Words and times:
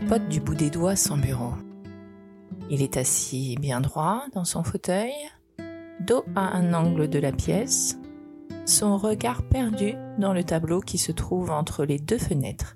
tapote 0.00 0.26
du 0.28 0.40
bout 0.40 0.56
des 0.56 0.70
doigts 0.70 0.96
son 0.96 1.16
bureau. 1.16 1.52
Il 2.68 2.82
est 2.82 2.96
assis 2.96 3.54
bien 3.60 3.80
droit 3.80 4.24
dans 4.32 4.42
son 4.42 4.64
fauteuil, 4.64 5.12
dos 6.00 6.24
à 6.34 6.56
un 6.56 6.74
angle 6.74 7.08
de 7.08 7.20
la 7.20 7.30
pièce, 7.30 7.96
son 8.66 8.98
regard 8.98 9.44
perdu 9.44 9.94
dans 10.18 10.32
le 10.32 10.42
tableau 10.42 10.80
qui 10.80 10.98
se 10.98 11.12
trouve 11.12 11.52
entre 11.52 11.84
les 11.84 12.00
deux 12.00 12.18
fenêtres, 12.18 12.74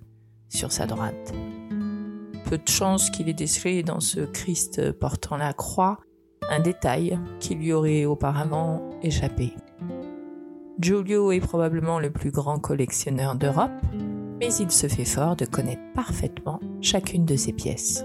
sur 0.49 0.71
sa 0.71 0.87
droite. 0.87 1.35
Peu 2.45 2.57
de 2.57 2.69
chance 2.69 3.11
qu'il 3.11 3.29
ait 3.29 3.35
décelé 3.35 3.83
dans 3.83 3.99
ce 3.99 4.21
Christ 4.21 4.93
portant 4.93 5.39
la 5.39 5.53
croix 5.53 5.99
un 6.49 6.61
détail 6.61 7.19
qui 7.41 7.57
lui 7.57 7.73
aurait 7.73 8.05
auparavant 8.05 8.81
échappé. 9.03 9.55
Giulio 10.79 11.33
est 11.33 11.41
probablement 11.41 11.99
le 11.99 12.13
plus 12.13 12.31
grand 12.31 12.61
collectionneur 12.61 13.35
d'Europe, 13.35 13.73
mais 14.39 14.55
il 14.55 14.71
se 14.71 14.87
fait 14.87 15.05
fort 15.05 15.37
de 15.37 15.45
connaître 15.45 15.83
parfaitement 15.95 16.61
chacune 16.81 17.25
de 17.25 17.37
ses 17.37 17.53
pièces. 17.53 18.05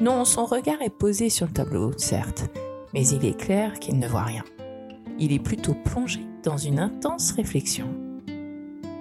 Non, 0.00 0.24
son 0.24 0.44
regard 0.44 0.82
est 0.82 0.96
posé 0.96 1.28
sur 1.28 1.46
le 1.46 1.52
tableau, 1.52 1.92
certes, 1.96 2.50
mais 2.92 3.06
il 3.06 3.24
est 3.24 3.38
clair 3.38 3.78
qu'il 3.78 3.98
ne 3.98 4.08
voit 4.08 4.22
rien. 4.22 4.44
Il 5.18 5.32
est 5.32 5.42
plutôt 5.42 5.74
plongé 5.84 6.20
dans 6.42 6.56
une 6.56 6.80
intense 6.80 7.32
réflexion. 7.32 7.86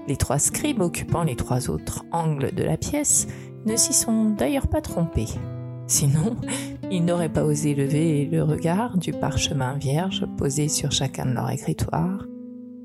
Les 0.07 0.17
trois 0.17 0.39
scribes 0.39 0.81
occupant 0.81 1.23
les 1.23 1.35
trois 1.35 1.69
autres 1.69 2.03
angles 2.11 2.53
de 2.53 2.63
la 2.63 2.77
pièce 2.77 3.27
ne 3.65 3.75
s'y 3.75 3.93
sont 3.93 4.31
d'ailleurs 4.31 4.67
pas 4.67 4.81
trompés. 4.81 5.29
Sinon, 5.87 6.35
ils 6.91 7.03
n'auraient 7.03 7.29
pas 7.31 7.43
osé 7.43 7.73
lever 7.73 8.25
le 8.25 8.43
regard 8.43 8.97
du 8.97 9.11
parchemin 9.11 9.77
vierge 9.77 10.25
posé 10.37 10.67
sur 10.67 10.91
chacun 10.91 11.25
de 11.25 11.33
leurs 11.33 11.51
écritoires 11.51 12.25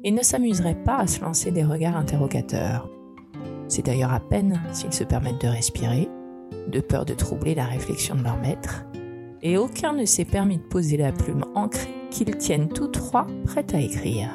et 0.05 0.11
ne 0.11 0.23
s'amuseraient 0.23 0.83
pas 0.83 0.99
à 0.99 1.07
se 1.07 1.21
lancer 1.21 1.51
des 1.51 1.65
regards 1.65 1.97
interrogateurs. 1.97 2.89
C'est 3.69 3.85
d'ailleurs 3.85 4.13
à 4.13 4.21
peine 4.21 4.61
s'ils 4.73 4.93
se 4.93 5.05
permettent 5.05 5.43
de 5.43 5.49
respirer, 5.49 6.09
de 6.69 6.81
peur 6.81 7.05
de 7.05 7.15
troubler 7.15 7.55
la 7.55 7.67
réflexion 7.67 8.15
de 8.15 8.25
leur 8.25 8.39
maître, 8.39 8.85
et 9.43 9.57
aucun 9.57 9.93
ne 9.93 10.05
s'est 10.05 10.25
permis 10.25 10.59
de 10.59 10.63
poser 10.63 10.97
la 10.97 11.13
plume 11.13 11.45
ancrée 11.55 11.95
qu'ils 12.11 12.37
tiennent 12.37 12.69
tous 12.69 12.89
trois 12.89 13.27
prêts 13.45 13.67
à 13.75 13.81
écrire. 13.81 14.31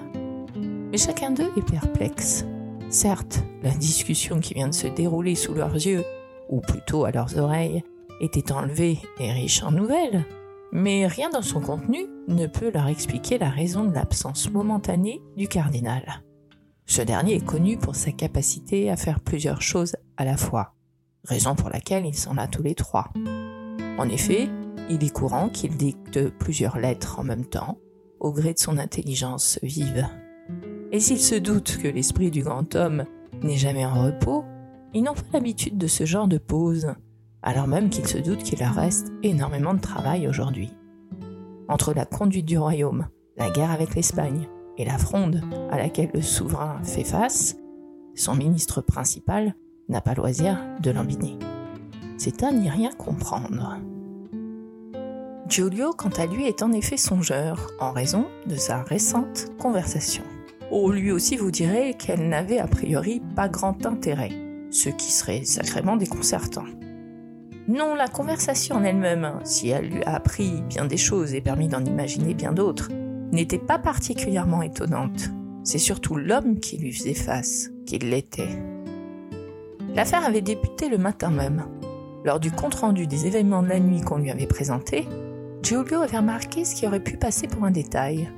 Mais 0.92 0.98
chacun 0.98 1.32
d'eux 1.32 1.52
est 1.58 1.70
perplexe. 1.70 2.46
Certes, 2.90 3.44
la 3.64 3.72
discussion 3.72 4.40
qui 4.40 4.54
vient 4.54 4.68
de 4.68 4.74
se 4.74 4.88
dérouler 4.88 5.34
sous 5.34 5.56
leurs 5.56 5.74
yeux, 5.74 6.04
ou 6.50 6.62
plutôt 6.62 7.06
à 7.06 7.12
leurs 7.12 7.38
oreilles, 7.40 7.84
était 8.22 8.52
enlevée 8.52 9.00
et 9.20 9.32
riche 9.32 9.64
en 9.64 9.72
nouvelles, 9.72 10.24
mais 10.72 11.08
rien 11.08 11.30
dans 11.30 11.42
son 11.42 11.60
contenu 11.60 12.06
ne 12.28 12.46
peut 12.46 12.72
leur 12.72 12.88
expliquer 12.88 13.38
la 13.38 13.50
raison 13.50 13.84
de 13.84 13.94
l'absence 13.94 14.52
momentanée 14.52 15.22
du 15.36 15.48
cardinal. 15.48 16.24
Ce 16.86 17.02
dernier 17.02 17.36
est 17.36 17.46
connu 17.46 17.78
pour 17.78 17.96
sa 17.96 18.12
capacité 18.12 18.90
à 18.90 18.98
faire 18.98 19.20
plusieurs 19.20 19.62
choses 19.62 19.96
à 20.18 20.26
la 20.26 20.38
fois, 20.38 20.76
raison 21.24 21.56
pour 21.56 21.70
laquelle 21.70 22.06
il 22.06 22.16
s'en 22.16 22.38
a 22.38 22.48
tous 22.48 22.64
les 22.64 22.76
trois. 22.76 23.12
En 23.98 24.10
effet, 24.10 24.50
il 24.90 25.04
est 25.04 25.14
courant 25.14 25.50
qu'il 25.50 25.78
dicte 25.78 26.30
plusieurs 26.30 26.78
lettres 26.78 27.20
en 27.20 27.24
même 27.24 27.46
temps, 27.46 27.78
au 28.20 28.32
gré 28.32 28.54
de 28.54 28.60
son 28.60 28.78
intelligence 28.78 29.60
vive. 29.64 30.08
Et 30.92 31.00
s'il 31.00 31.20
se 31.20 31.36
doute 31.36 31.78
que 31.82 31.88
l'esprit 31.88 32.32
du 32.32 32.44
grand 32.44 32.76
homme 32.76 33.06
n'est 33.42 33.58
jamais 33.58 33.86
en 33.86 34.04
repos, 34.04 34.44
ils 34.94 35.04
n'ont 35.04 35.14
pas 35.14 35.24
l'habitude 35.34 35.78
de 35.78 35.88
ce 35.88 36.06
genre 36.06 36.28
de 36.28 36.38
pause, 36.38 36.94
alors 37.42 37.68
même 37.68 37.90
qu'il 37.90 38.08
se 38.08 38.18
doute 38.18 38.44
qu'il 38.44 38.60
leur 38.60 38.76
reste 38.76 39.12
énormément 39.24 39.74
de 39.74 39.82
travail 39.82 40.28
aujourd'hui. 40.28 40.72
Entre 41.68 41.94
la 41.94 42.06
conduite 42.06 42.46
du 42.46 42.58
royaume, 42.58 43.08
la 43.38 43.50
guerre 43.50 43.72
avec 43.72 43.96
l'Espagne 43.96 44.48
et 44.78 44.86
la 44.86 44.98
fronde 44.98 45.42
à 45.72 45.78
laquelle 45.78 46.12
le 46.14 46.22
souverain 46.22 46.82
fait 46.84 47.04
face, 47.04 47.56
son 48.16 48.36
ministre 48.36 48.82
principal 48.82 49.56
n'a 49.90 50.02
pas 50.02 50.14
loisir 50.14 50.58
de 50.82 50.92
l'embiner. 50.92 51.38
C'est 52.18 52.44
à 52.44 52.52
n'y 52.52 52.70
rien 52.70 52.92
comprendre. 52.92 53.78
Giulio, 55.50 55.92
quant 55.92 56.10
à 56.10 56.26
lui, 56.26 56.46
est 56.46 56.64
en 56.64 56.72
effet 56.72 56.98
songeur, 56.98 57.72
en 57.80 57.92
raison 57.92 58.28
de 58.48 58.56
sa 58.56 58.82
récente 58.84 59.48
conversation. 59.60 60.24
Oh, 60.72 60.92
lui 60.92 61.12
aussi 61.12 61.38
vous 61.38 61.52
direz 61.52 61.96
qu'elle 61.96 62.30
n'avait 62.30 62.60
a 62.60 62.68
priori 62.68 63.22
pas 63.36 63.50
grand 63.50 63.86
intérêt, 63.86 64.32
ce 64.72 64.90
qui 64.90 65.12
serait 65.12 65.44
sacrément 65.44 65.98
déconcertant. 65.98 66.66
Non, 67.68 67.94
la 67.94 68.08
conversation 68.08 68.78
en 68.78 68.84
elle-même, 68.84 69.40
si 69.44 69.70
elle 69.70 69.90
lui 69.90 70.04
a 70.04 70.16
appris 70.16 70.62
bien 70.68 70.86
des 70.86 70.98
choses 70.98 71.34
et 71.34 71.42
permis 71.42 71.68
d'en 71.68 71.84
imaginer 71.84 72.34
bien 72.34 72.52
d'autres, 72.52 72.90
n'était 73.34 73.58
pas 73.58 73.80
particulièrement 73.80 74.62
étonnante. 74.62 75.30
C'est 75.64 75.78
surtout 75.78 76.16
l'homme 76.16 76.60
qui 76.60 76.78
lui 76.78 76.92
faisait 76.92 77.14
face, 77.14 77.72
qu'il 77.86 78.10
l'était. 78.10 78.50
L'affaire 79.96 80.26
avait 80.26 80.42
débuté 80.42 80.90
le 80.90 80.98
matin 80.98 81.30
même. 81.30 81.66
Lors 82.26 82.40
du 82.40 82.52
compte-rendu 82.52 83.06
des 83.06 83.28
événements 83.28 83.64
de 83.64 83.70
la 83.70 83.80
nuit 83.80 84.02
qu'on 84.02 84.18
lui 84.18 84.32
avait 84.32 84.48
présenté, 84.48 85.08
Giulio 85.62 86.02
avait 86.02 86.18
remarqué 86.18 86.66
ce 86.66 86.76
qui 86.76 86.88
aurait 86.88 87.04
pu 87.04 87.18
passer 87.18 87.48
pour 87.48 87.64
un 87.64 87.72
détail. 87.72 88.32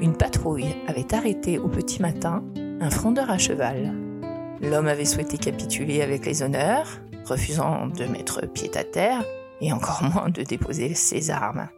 Une 0.00 0.16
patrouille 0.16 0.74
avait 0.86 1.14
arrêté 1.14 1.58
au 1.58 1.68
petit 1.68 2.00
matin 2.00 2.44
un 2.80 2.90
frondeur 2.90 3.30
à 3.30 3.38
cheval. 3.38 3.92
L'homme 4.60 4.86
avait 4.86 5.04
souhaité 5.04 5.38
capituler 5.38 6.02
avec 6.02 6.26
les 6.26 6.42
honneurs, 6.42 7.00
refusant 7.24 7.86
de 7.88 8.04
mettre 8.04 8.46
pied 8.46 8.70
à 8.76 8.84
terre 8.84 9.24
et 9.60 9.72
encore 9.72 10.02
moins 10.14 10.30
de 10.30 10.42
déposer 10.42 10.94
ses 10.94 11.30
armes. 11.30 11.68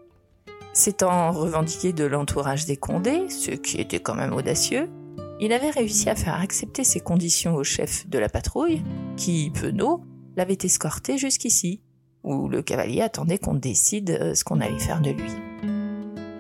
S'étant 0.75 1.31
revendiqué 1.31 1.93
de 1.93 2.05
l'entourage 2.05 2.67
des 2.67 2.77
Condés, 2.77 3.31
ce 3.31 3.53
qui 3.53 3.81
était 3.81 4.01
quand 4.01 4.17
même 4.17 4.33
audacieux, 4.33 4.91
il 5.39 5.53
avait 5.53 5.71
réussi 5.71 6.11
à 6.11 6.17
faire 6.17 6.35
accepter 6.35 6.83
ses 6.83 6.99
conditions 6.99 7.55
au 7.55 7.63
chef 7.63 8.09
de 8.09 8.19
la 8.19 8.29
patrouille, 8.29 8.83
qui, 9.17 9.53
penaud, 9.55 10.03
l'avait 10.37 10.59
escorté 10.61 11.17
jusqu'ici, 11.17 11.81
où 12.25 12.49
le 12.49 12.61
cavalier 12.61 13.03
attendait 13.03 13.39
qu'on 13.39 13.55
décide 13.55 14.11
euh, 14.11 14.35
ce 14.35 14.43
qu'on 14.43 14.61
allait 14.61 14.81
faire 14.81 15.01
de 15.01 15.11
lui. 15.11 15.31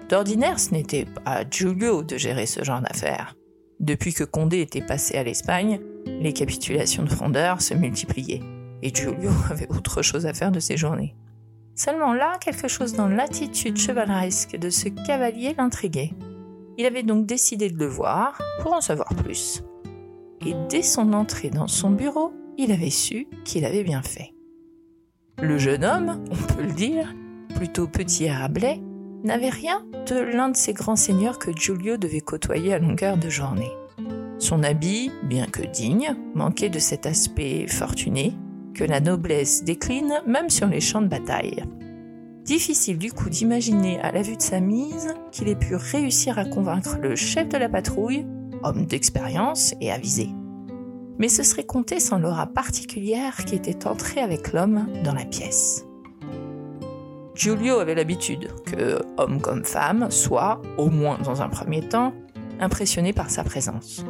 D'ordinaire, 0.08 0.58
ce 0.58 0.72
n'était 0.72 1.04
pas 1.04 1.44
Giulio 1.48 2.02
de 2.02 2.16
gérer 2.16 2.46
ce 2.46 2.64
genre 2.64 2.80
d'affaires. 2.80 3.36
Depuis 3.78 4.14
que 4.14 4.24
Condé 4.24 4.60
était 4.60 4.84
passé 4.84 5.16
à 5.16 5.22
l'Espagne, 5.22 5.80
les 6.06 6.32
capitulations 6.32 7.04
de 7.04 7.08
frondeurs 7.08 7.62
se 7.62 7.74
multipliaient 7.74 8.42
et 8.82 8.92
Giulio 8.92 9.30
avait 9.50 9.70
autre 9.70 10.02
chose 10.02 10.26
à 10.26 10.34
faire 10.34 10.50
de 10.50 10.60
ses 10.60 10.76
journées. 10.76 11.14
Seulement 11.76 12.12
là, 12.12 12.38
quelque 12.40 12.68
chose 12.68 12.92
dans 12.92 13.08
l'attitude 13.08 13.76
chevaleresque 13.76 14.56
de 14.56 14.70
ce 14.70 14.88
cavalier 14.88 15.54
l'intriguait. 15.58 16.12
Il 16.78 16.86
avait 16.86 17.02
donc 17.02 17.26
décidé 17.26 17.68
de 17.68 17.78
le 17.78 17.86
voir 17.86 18.40
pour 18.60 18.72
en 18.72 18.80
savoir 18.80 19.08
plus. 19.14 19.62
Et 20.46 20.54
dès 20.68 20.82
son 20.82 21.12
entrée 21.12 21.50
dans 21.50 21.66
son 21.66 21.90
bureau, 21.90 22.32
il 22.58 22.70
avait 22.70 22.90
su 22.90 23.26
qu'il 23.44 23.64
avait 23.64 23.82
bien 23.82 24.02
fait. 24.02 24.34
Le 25.42 25.58
jeune 25.58 25.84
homme, 25.84 26.24
on 26.30 26.54
peut 26.54 26.62
le 26.62 26.72
dire, 26.72 27.12
plutôt 27.56 27.88
petit 27.88 28.24
et 28.24 28.32
rablais, 28.32 28.80
n'avait 29.24 29.50
rien 29.50 29.84
de 30.06 30.16
l'un 30.16 30.50
de 30.50 30.56
ces 30.56 30.74
grands 30.74 30.96
seigneurs 30.96 31.38
que 31.38 31.50
Giulio 31.50 31.96
devait 31.96 32.20
côtoyer 32.20 32.74
à 32.74 32.78
longueur 32.78 33.16
de 33.16 33.28
journée. 33.28 33.72
Son 34.38 34.62
habit, 34.62 35.10
bien 35.24 35.46
que 35.46 35.62
digne, 35.62 36.14
manquait 36.34 36.68
de 36.68 36.78
cet 36.78 37.06
aspect 37.06 37.66
fortuné 37.66 38.34
que 38.74 38.84
la 38.84 39.00
noblesse 39.00 39.64
décline 39.64 40.20
même 40.26 40.50
sur 40.50 40.66
les 40.66 40.80
champs 40.80 41.02
de 41.02 41.08
bataille. 41.08 41.64
Difficile 42.44 42.98
du 42.98 43.10
coup 43.10 43.30
d'imaginer 43.30 43.98
à 44.00 44.12
la 44.12 44.20
vue 44.20 44.36
de 44.36 44.42
sa 44.42 44.60
mise 44.60 45.14
qu'il 45.32 45.48
ait 45.48 45.56
pu 45.56 45.76
réussir 45.76 46.38
à 46.38 46.44
convaincre 46.44 46.98
le 47.00 47.16
chef 47.16 47.48
de 47.48 47.56
la 47.56 47.70
patrouille, 47.70 48.26
homme 48.62 48.84
d'expérience 48.84 49.74
et 49.80 49.90
avisé. 49.90 50.28
Mais 51.18 51.28
ce 51.28 51.42
serait 51.42 51.64
compté 51.64 52.00
sans 52.00 52.18
l'aura 52.18 52.46
particulière 52.46 53.44
qui 53.46 53.54
était 53.54 53.86
entrée 53.86 54.20
avec 54.20 54.52
l'homme 54.52 54.86
dans 55.04 55.14
la 55.14 55.24
pièce. 55.24 55.86
Giulio 57.34 57.78
avait 57.78 57.94
l'habitude 57.94 58.48
que, 58.66 59.00
homme 59.16 59.40
comme 59.40 59.64
femme, 59.64 60.10
soit, 60.10 60.60
au 60.76 60.90
moins 60.90 61.18
dans 61.18 61.40
un 61.40 61.48
premier 61.48 61.80
temps, 61.80 62.12
impressionné 62.60 63.12
par 63.12 63.30
sa 63.30 63.42
présence. 63.42 64.04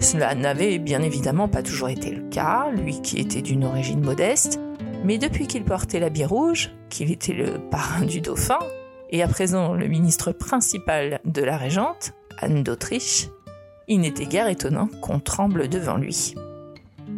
Cela 0.00 0.34
n'avait 0.34 0.78
bien 0.78 1.02
évidemment 1.02 1.48
pas 1.48 1.62
toujours 1.62 1.88
été 1.88 2.10
le 2.10 2.28
cas, 2.28 2.70
lui 2.70 3.00
qui 3.00 3.18
était 3.18 3.42
d'une 3.42 3.64
origine 3.64 4.04
modeste, 4.04 4.60
mais 5.04 5.18
depuis 5.18 5.46
qu'il 5.46 5.64
portait 5.64 6.00
l'habit 6.00 6.24
rouge, 6.24 6.70
qu'il 6.90 7.10
était 7.10 7.32
le 7.32 7.58
parrain 7.70 8.04
du 8.04 8.20
dauphin, 8.20 8.58
et 9.10 9.22
à 9.22 9.28
présent 9.28 9.74
le 9.74 9.86
ministre 9.86 10.32
principal 10.32 11.20
de 11.24 11.42
la 11.42 11.56
régente, 11.56 12.12
Anne 12.38 12.62
d'Autriche, 12.62 13.28
il 13.86 14.00
n'était 14.00 14.26
guère 14.26 14.48
étonnant 14.48 14.88
qu'on 15.02 15.20
tremble 15.20 15.68
devant 15.68 15.96
lui. 15.96 16.34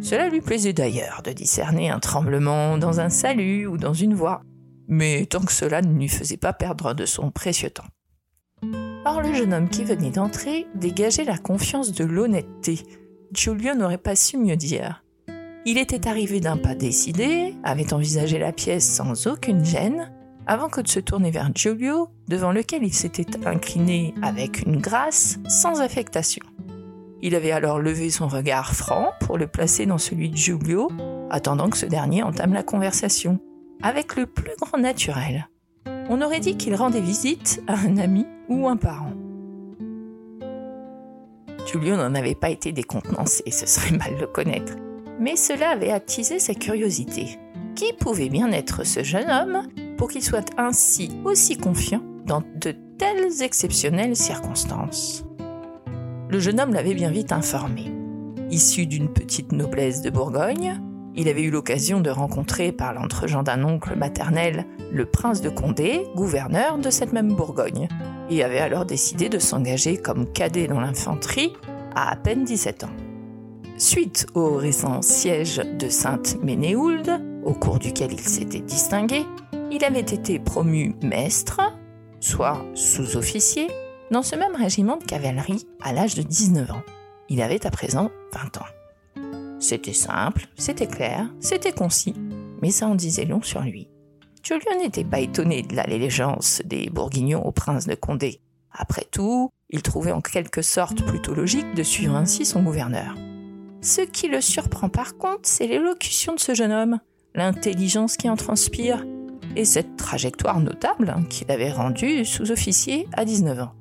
Cela 0.01 0.29
lui 0.29 0.41
plaisait 0.41 0.73
d'ailleurs 0.73 1.21
de 1.23 1.31
discerner 1.31 1.89
un 1.89 1.99
tremblement 1.99 2.77
dans 2.77 2.99
un 2.99 3.09
salut 3.09 3.67
ou 3.67 3.77
dans 3.77 3.93
une 3.93 4.13
voix, 4.13 4.41
mais 4.87 5.25
tant 5.25 5.41
que 5.41 5.51
cela 5.51 5.81
ne 5.81 5.97
lui 5.97 6.09
faisait 6.09 6.37
pas 6.37 6.53
perdre 6.53 6.93
de 6.93 7.05
son 7.05 7.31
précieux 7.31 7.69
temps. 7.69 7.87
Or, 9.09 9.21
le 9.21 9.33
jeune 9.33 9.53
homme 9.53 9.69
qui 9.69 9.85
venait 9.85 10.09
d'entrer 10.09 10.67
dégageait 10.75 11.23
la 11.23 11.37
confiance 11.37 11.93
de 11.93 12.03
l'honnêteté. 12.03 12.83
Giulio 13.31 13.73
n'aurait 13.73 13.97
pas 13.97 14.17
su 14.17 14.37
mieux 14.37 14.57
dire. 14.57 15.01
Il 15.65 15.77
était 15.77 16.09
arrivé 16.09 16.41
d'un 16.41 16.57
pas 16.57 16.75
décidé, 16.75 17.55
avait 17.63 17.93
envisagé 17.93 18.37
la 18.37 18.51
pièce 18.51 18.85
sans 18.85 19.27
aucune 19.27 19.63
gêne, 19.63 20.11
avant 20.45 20.67
que 20.67 20.81
de 20.81 20.89
se 20.89 20.99
tourner 20.99 21.31
vers 21.31 21.49
Giulio, 21.55 22.09
devant 22.27 22.51
lequel 22.51 22.83
il 22.83 22.93
s'était 22.93 23.47
incliné 23.47 24.13
avec 24.21 24.63
une 24.65 24.81
grâce 24.81 25.39
sans 25.47 25.79
affectation. 25.79 26.43
Il 27.21 27.33
avait 27.33 27.51
alors 27.51 27.79
levé 27.79 28.09
son 28.09 28.27
regard 28.27 28.75
franc 28.75 29.11
pour 29.21 29.37
le 29.37 29.47
placer 29.47 29.85
dans 29.85 29.97
celui 29.97 30.31
de 30.31 30.35
Giulio, 30.35 30.91
attendant 31.29 31.69
que 31.69 31.77
ce 31.77 31.85
dernier 31.85 32.23
entame 32.23 32.53
la 32.53 32.63
conversation, 32.63 33.39
avec 33.81 34.17
le 34.17 34.25
plus 34.25 34.57
grand 34.59 34.77
naturel. 34.77 35.47
On 36.09 36.21
aurait 36.21 36.39
dit 36.39 36.55
qu'il 36.55 36.73
rendait 36.75 37.01
visite 37.01 37.61
à 37.67 37.73
un 37.73 37.97
ami 37.97 38.25
ou 38.47 38.67
un 38.67 38.77
parent. 38.77 39.13
Giulio 41.65 41.97
n'en 41.97 42.15
avait 42.15 42.35
pas 42.35 42.49
été 42.49 42.71
décontenancé, 42.71 43.43
ce 43.51 43.65
serait 43.65 43.97
mal 43.97 44.17
le 44.17 44.27
connaître, 44.27 44.73
mais 45.19 45.35
cela 45.35 45.71
avait 45.71 45.91
attisé 45.91 46.39
sa 46.39 46.53
curiosité. 46.53 47.37
Qui 47.75 47.91
pouvait 47.93 48.29
bien 48.29 48.51
être 48.53 48.85
ce 48.85 49.03
jeune 49.03 49.29
homme 49.29 49.67
pour 49.97 50.09
qu'il 50.09 50.23
soit 50.23 50.49
ainsi 50.57 51.11
aussi 51.25 51.57
confiant 51.57 52.01
dans 52.25 52.41
de 52.55 52.73
telles 52.97 53.43
exceptionnelles 53.43 54.15
circonstances? 54.15 55.25
Le 56.29 56.39
jeune 56.39 56.61
homme 56.61 56.73
l'avait 56.73 56.95
bien 56.95 57.11
vite 57.11 57.33
informé. 57.33 57.91
Issu 58.49 58.85
d'une 58.85 59.11
petite 59.11 59.51
noblesse 59.51 60.01
de 60.01 60.09
Bourgogne, 60.09 60.81
il 61.17 61.27
avait 61.27 61.41
eu 61.41 61.49
l'occasion 61.49 61.99
de 61.99 62.11
rencontrer 62.11 62.71
par 62.71 62.93
l'entregent 62.93 63.43
d'un 63.43 63.63
oncle 63.63 63.95
maternel 63.97 64.65
le 64.91 65.05
prince 65.05 65.41
de 65.41 65.49
Condé, 65.49 66.03
gouverneur 66.15 66.77
de 66.77 66.89
cette 66.91 67.11
même 67.11 67.33
Bourgogne, 67.33 67.89
et 68.29 68.43
avait 68.43 68.59
alors 68.59 68.85
décidé 68.85 69.27
de 69.27 69.39
s'engager 69.39 69.97
comme 69.97 70.31
cadet 70.31 70.67
dans 70.67 70.79
l'infanterie 70.79 71.53
à 71.95 72.11
à 72.11 72.15
peine 72.15 72.43
17 72.43 72.83
ans. 72.83 72.91
Suite 73.77 74.27
au 74.35 74.55
récent 74.55 75.01
siège 75.01 75.57
de 75.57 75.89
Sainte-Ménéhould, 75.89 77.09
au 77.43 77.53
cours 77.53 77.79
duquel 77.79 78.13
il 78.13 78.19
s'était 78.19 78.59
distingué, 78.59 79.25
il 79.71 79.83
avait 79.83 79.99
été 79.99 80.37
promu 80.37 80.95
maître, 81.01 81.59
soit 82.19 82.63
sous-officier, 82.75 83.67
dans 84.11 84.23
ce 84.23 84.35
même 84.35 84.55
régiment 84.55 84.97
de 84.97 85.03
cavalerie 85.03 85.67
à 85.81 85.93
l'âge 85.93 86.15
de 86.15 86.21
19 86.21 86.71
ans. 86.71 86.83
Il 87.29 87.41
avait 87.41 87.65
à 87.65 87.71
présent 87.71 88.11
20 88.33 88.57
ans. 88.57 88.76
C'était 89.59 89.93
simple, 89.93 90.47
c'était 90.55 90.87
clair, 90.87 91.27
c'était 91.39 91.71
concis, 91.71 92.13
mais 92.61 92.69
ça 92.69 92.87
en 92.87 92.95
disait 92.95 93.25
long 93.25 93.41
sur 93.41 93.61
lui. 93.61 93.89
Julien 94.43 94.77
n'était 94.79 95.03
pas 95.03 95.19
étonné 95.19 95.63
de 95.63 95.75
l'allégeance 95.75 96.61
des 96.63 96.89
Bourguignons 96.89 97.45
au 97.45 97.51
prince 97.51 97.87
de 97.87 97.95
Condé. 97.95 98.39
Après 98.71 99.05
tout, 99.11 99.49
il 99.69 99.81
trouvait 99.81 100.11
en 100.11 100.21
quelque 100.21 100.61
sorte 100.61 101.03
plutôt 101.03 101.33
logique 101.33 101.73
de 101.73 101.83
suivre 101.83 102.15
ainsi 102.15 102.45
son 102.45 102.61
gouverneur. 102.61 103.15
Ce 103.81 104.01
qui 104.01 104.27
le 104.27 104.41
surprend 104.41 104.89
par 104.89 105.17
contre, 105.17 105.41
c'est 105.43 105.67
l'élocution 105.67 106.33
de 106.33 106.39
ce 106.39 106.53
jeune 106.53 106.71
homme, 106.71 106.99
l'intelligence 107.35 108.15
qui 108.15 108.29
en 108.29 108.35
transpire, 108.35 109.05
et 109.55 109.65
cette 109.65 109.97
trajectoire 109.97 110.59
notable 110.59 111.15
qu'il 111.29 111.51
avait 111.51 111.71
rendue 111.71 112.25
sous-officier 112.25 113.07
à 113.13 113.25
19 113.25 113.61
ans. 113.61 113.73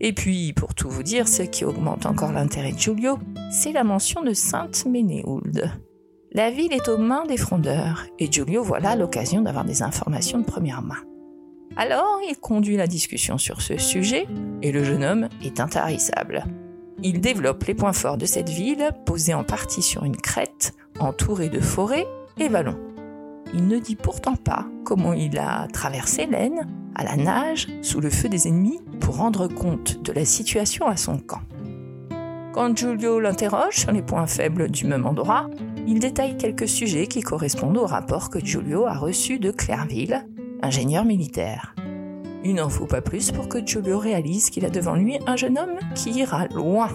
Et 0.00 0.14
puis, 0.14 0.54
pour 0.54 0.74
tout 0.74 0.88
vous 0.88 1.02
dire, 1.02 1.28
ce 1.28 1.42
qui 1.42 1.64
augmente 1.64 2.06
encore 2.06 2.32
l'intérêt 2.32 2.72
de 2.72 2.78
Giulio, 2.78 3.18
c'est 3.50 3.72
la 3.72 3.84
mention 3.84 4.22
de 4.22 4.32
Sainte 4.32 4.86
Ménéhould. 4.86 5.70
La 6.32 6.50
ville 6.50 6.72
est 6.72 6.88
aux 6.88 6.96
mains 6.96 7.26
des 7.26 7.36
frondeurs, 7.36 8.06
et 8.18 8.30
Giulio 8.30 8.62
voit 8.62 8.80
là 8.80 8.96
l'occasion 8.96 9.42
d'avoir 9.42 9.64
des 9.64 9.82
informations 9.82 10.38
de 10.38 10.44
première 10.44 10.80
main. 10.80 11.02
Alors, 11.76 12.18
il 12.28 12.36
conduit 12.36 12.76
la 12.76 12.86
discussion 12.86 13.36
sur 13.36 13.60
ce 13.60 13.76
sujet, 13.76 14.26
et 14.62 14.72
le 14.72 14.84
jeune 14.84 15.04
homme 15.04 15.28
est 15.44 15.60
intarissable. 15.60 16.44
Il 17.02 17.20
développe 17.20 17.64
les 17.64 17.74
points 17.74 17.92
forts 17.92 18.16
de 18.16 18.26
cette 18.26 18.48
ville, 18.48 18.90
posée 19.04 19.34
en 19.34 19.44
partie 19.44 19.82
sur 19.82 20.04
une 20.04 20.16
crête, 20.16 20.72
entourée 20.98 21.48
de 21.48 21.60
forêts 21.60 22.06
et 22.38 22.48
vallons. 22.48 22.78
Il 23.52 23.66
ne 23.66 23.78
dit 23.78 23.96
pourtant 23.96 24.36
pas 24.36 24.66
comment 24.84 25.12
il 25.12 25.38
a 25.38 25.66
traversé 25.68 26.26
l'Aisne 26.26 26.66
la 27.04 27.16
nage 27.16 27.66
sous 27.82 28.00
le 28.00 28.10
feu 28.10 28.28
des 28.28 28.48
ennemis 28.48 28.80
pour 29.00 29.16
rendre 29.16 29.48
compte 29.48 30.02
de 30.02 30.12
la 30.12 30.24
situation 30.24 30.86
à 30.86 30.96
son 30.96 31.18
camp. 31.18 31.40
Quand 32.52 32.76
Giulio 32.76 33.20
l'interroge 33.20 33.76
sur 33.76 33.92
les 33.92 34.02
points 34.02 34.26
faibles 34.26 34.70
du 34.70 34.86
même 34.86 35.06
endroit, 35.06 35.48
il 35.86 36.00
détaille 36.00 36.36
quelques 36.36 36.68
sujets 36.68 37.06
qui 37.06 37.20
correspondent 37.20 37.78
au 37.78 37.86
rapport 37.86 38.28
que 38.28 38.44
Giulio 38.44 38.86
a 38.86 38.94
reçu 38.94 39.38
de 39.38 39.50
Clairville, 39.50 40.26
ingénieur 40.62 41.04
militaire. 41.04 41.74
Il 42.44 42.54
n'en 42.54 42.68
faut 42.68 42.86
pas 42.86 43.02
plus 43.02 43.30
pour 43.30 43.48
que 43.48 43.64
Giulio 43.64 43.98
réalise 43.98 44.50
qu'il 44.50 44.64
a 44.64 44.70
devant 44.70 44.94
lui 44.94 45.18
un 45.26 45.36
jeune 45.36 45.58
homme 45.58 45.78
qui 45.94 46.10
ira 46.10 46.46
loin. 46.48 46.88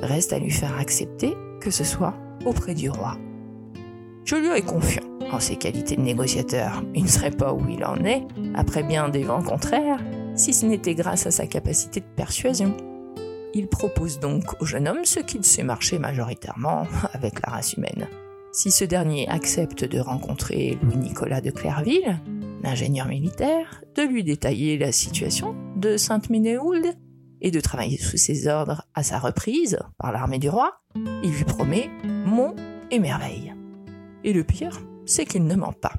Reste 0.00 0.32
à 0.32 0.38
lui 0.38 0.50
faire 0.50 0.78
accepter 0.78 1.34
que 1.60 1.70
ce 1.70 1.84
soit 1.84 2.14
auprès 2.44 2.74
du 2.74 2.90
roi. 2.90 3.16
Giulio 4.24 4.54
est 4.54 4.62
confiant 4.62 5.02
en 5.32 5.40
ses 5.40 5.56
qualités 5.56 5.96
de 5.96 6.02
négociateur. 6.02 6.82
Il 6.94 7.04
ne 7.04 7.08
serait 7.08 7.30
pas 7.30 7.52
où 7.52 7.62
il 7.68 7.84
en 7.84 7.96
est, 8.04 8.26
après 8.54 8.82
bien 8.82 9.08
des 9.08 9.22
vents 9.22 9.42
contraires, 9.42 10.00
si 10.34 10.52
ce 10.52 10.66
n'était 10.66 10.94
grâce 10.94 11.26
à 11.26 11.30
sa 11.30 11.46
capacité 11.46 12.00
de 12.00 12.06
persuasion. 12.16 12.76
Il 13.54 13.68
propose 13.68 14.20
donc 14.20 14.44
au 14.60 14.64
jeune 14.64 14.86
homme 14.86 15.04
ce 15.04 15.20
qu'il 15.20 15.44
sait 15.44 15.62
marcher 15.62 15.98
majoritairement 15.98 16.86
avec 17.12 17.40
la 17.44 17.52
race 17.52 17.74
humaine. 17.74 18.08
Si 18.52 18.70
ce 18.70 18.84
dernier 18.84 19.28
accepte 19.28 19.84
de 19.84 20.00
rencontrer 20.00 20.78
Louis-Nicolas 20.82 21.40
de 21.40 21.50
Clairville, 21.50 22.20
l'ingénieur 22.62 23.06
militaire, 23.06 23.82
de 23.94 24.02
lui 24.02 24.24
détailler 24.24 24.76
la 24.76 24.92
situation 24.92 25.54
de 25.76 25.96
Sainte-Ménéhould 25.96 26.94
et 27.40 27.50
de 27.50 27.60
travailler 27.60 27.98
sous 27.98 28.16
ses 28.16 28.48
ordres 28.48 28.86
à 28.94 29.02
sa 29.02 29.18
reprise 29.18 29.78
par 29.98 30.12
l'armée 30.12 30.38
du 30.38 30.48
roi, 30.48 30.80
il 31.22 31.30
lui 31.30 31.44
promet 31.44 31.90
mont 32.26 32.54
et 32.90 32.98
merveille. 32.98 33.54
Et 34.24 34.32
le 34.32 34.44
pire, 34.44 34.80
c'est 35.06 35.24
qu'il 35.24 35.44
ne 35.44 35.54
ment 35.54 35.72
pas. 35.72 35.94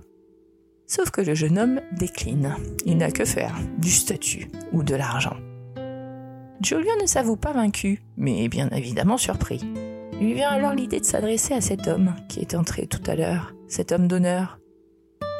Sauf 0.87 1.09
que 1.09 1.21
le 1.21 1.33
jeune 1.33 1.57
homme 1.57 1.81
décline. 1.97 2.55
Il 2.85 2.97
n'a 2.97 3.11
que 3.11 3.25
faire 3.25 3.55
du 3.77 3.89
statut 3.89 4.49
ou 4.73 4.83
de 4.83 4.95
l'argent. 4.95 5.37
Julio 6.61 6.91
ne 7.01 7.07
s'avoue 7.07 7.37
pas 7.37 7.53
vaincu, 7.53 8.01
mais 8.17 8.47
bien 8.47 8.69
évidemment 8.69 9.17
surpris. 9.17 9.61
Lui 10.19 10.33
vient 10.33 10.49
alors 10.49 10.73
l'idée 10.73 10.99
de 10.99 11.05
s'adresser 11.05 11.53
à 11.53 11.61
cet 11.61 11.87
homme 11.87 12.13
qui 12.29 12.41
est 12.41 12.53
entré 12.53 12.85
tout 12.85 13.01
à 13.07 13.15
l'heure, 13.15 13.55
cet 13.67 13.91
homme 13.91 14.07
d'honneur. 14.07 14.59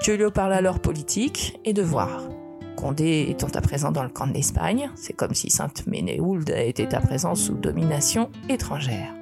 Giulio 0.02 0.32
parle 0.32 0.54
alors 0.54 0.80
politique 0.80 1.60
et 1.64 1.74
devoir. 1.74 2.28
Condé 2.76 3.28
étant 3.30 3.50
à 3.54 3.62
présent 3.62 3.92
dans 3.92 4.04
le 4.04 4.10
camp 4.10 4.26
de 4.26 4.34
l'Espagne, 4.34 4.90
c'est 4.96 5.14
comme 5.14 5.36
si 5.36 5.52
Sainte 5.52 5.86
Ménéhould 5.86 6.50
était 6.50 6.96
à 6.96 7.02
présent 7.02 7.36
sous 7.36 7.54
domination 7.54 8.32
étrangère. 8.50 9.14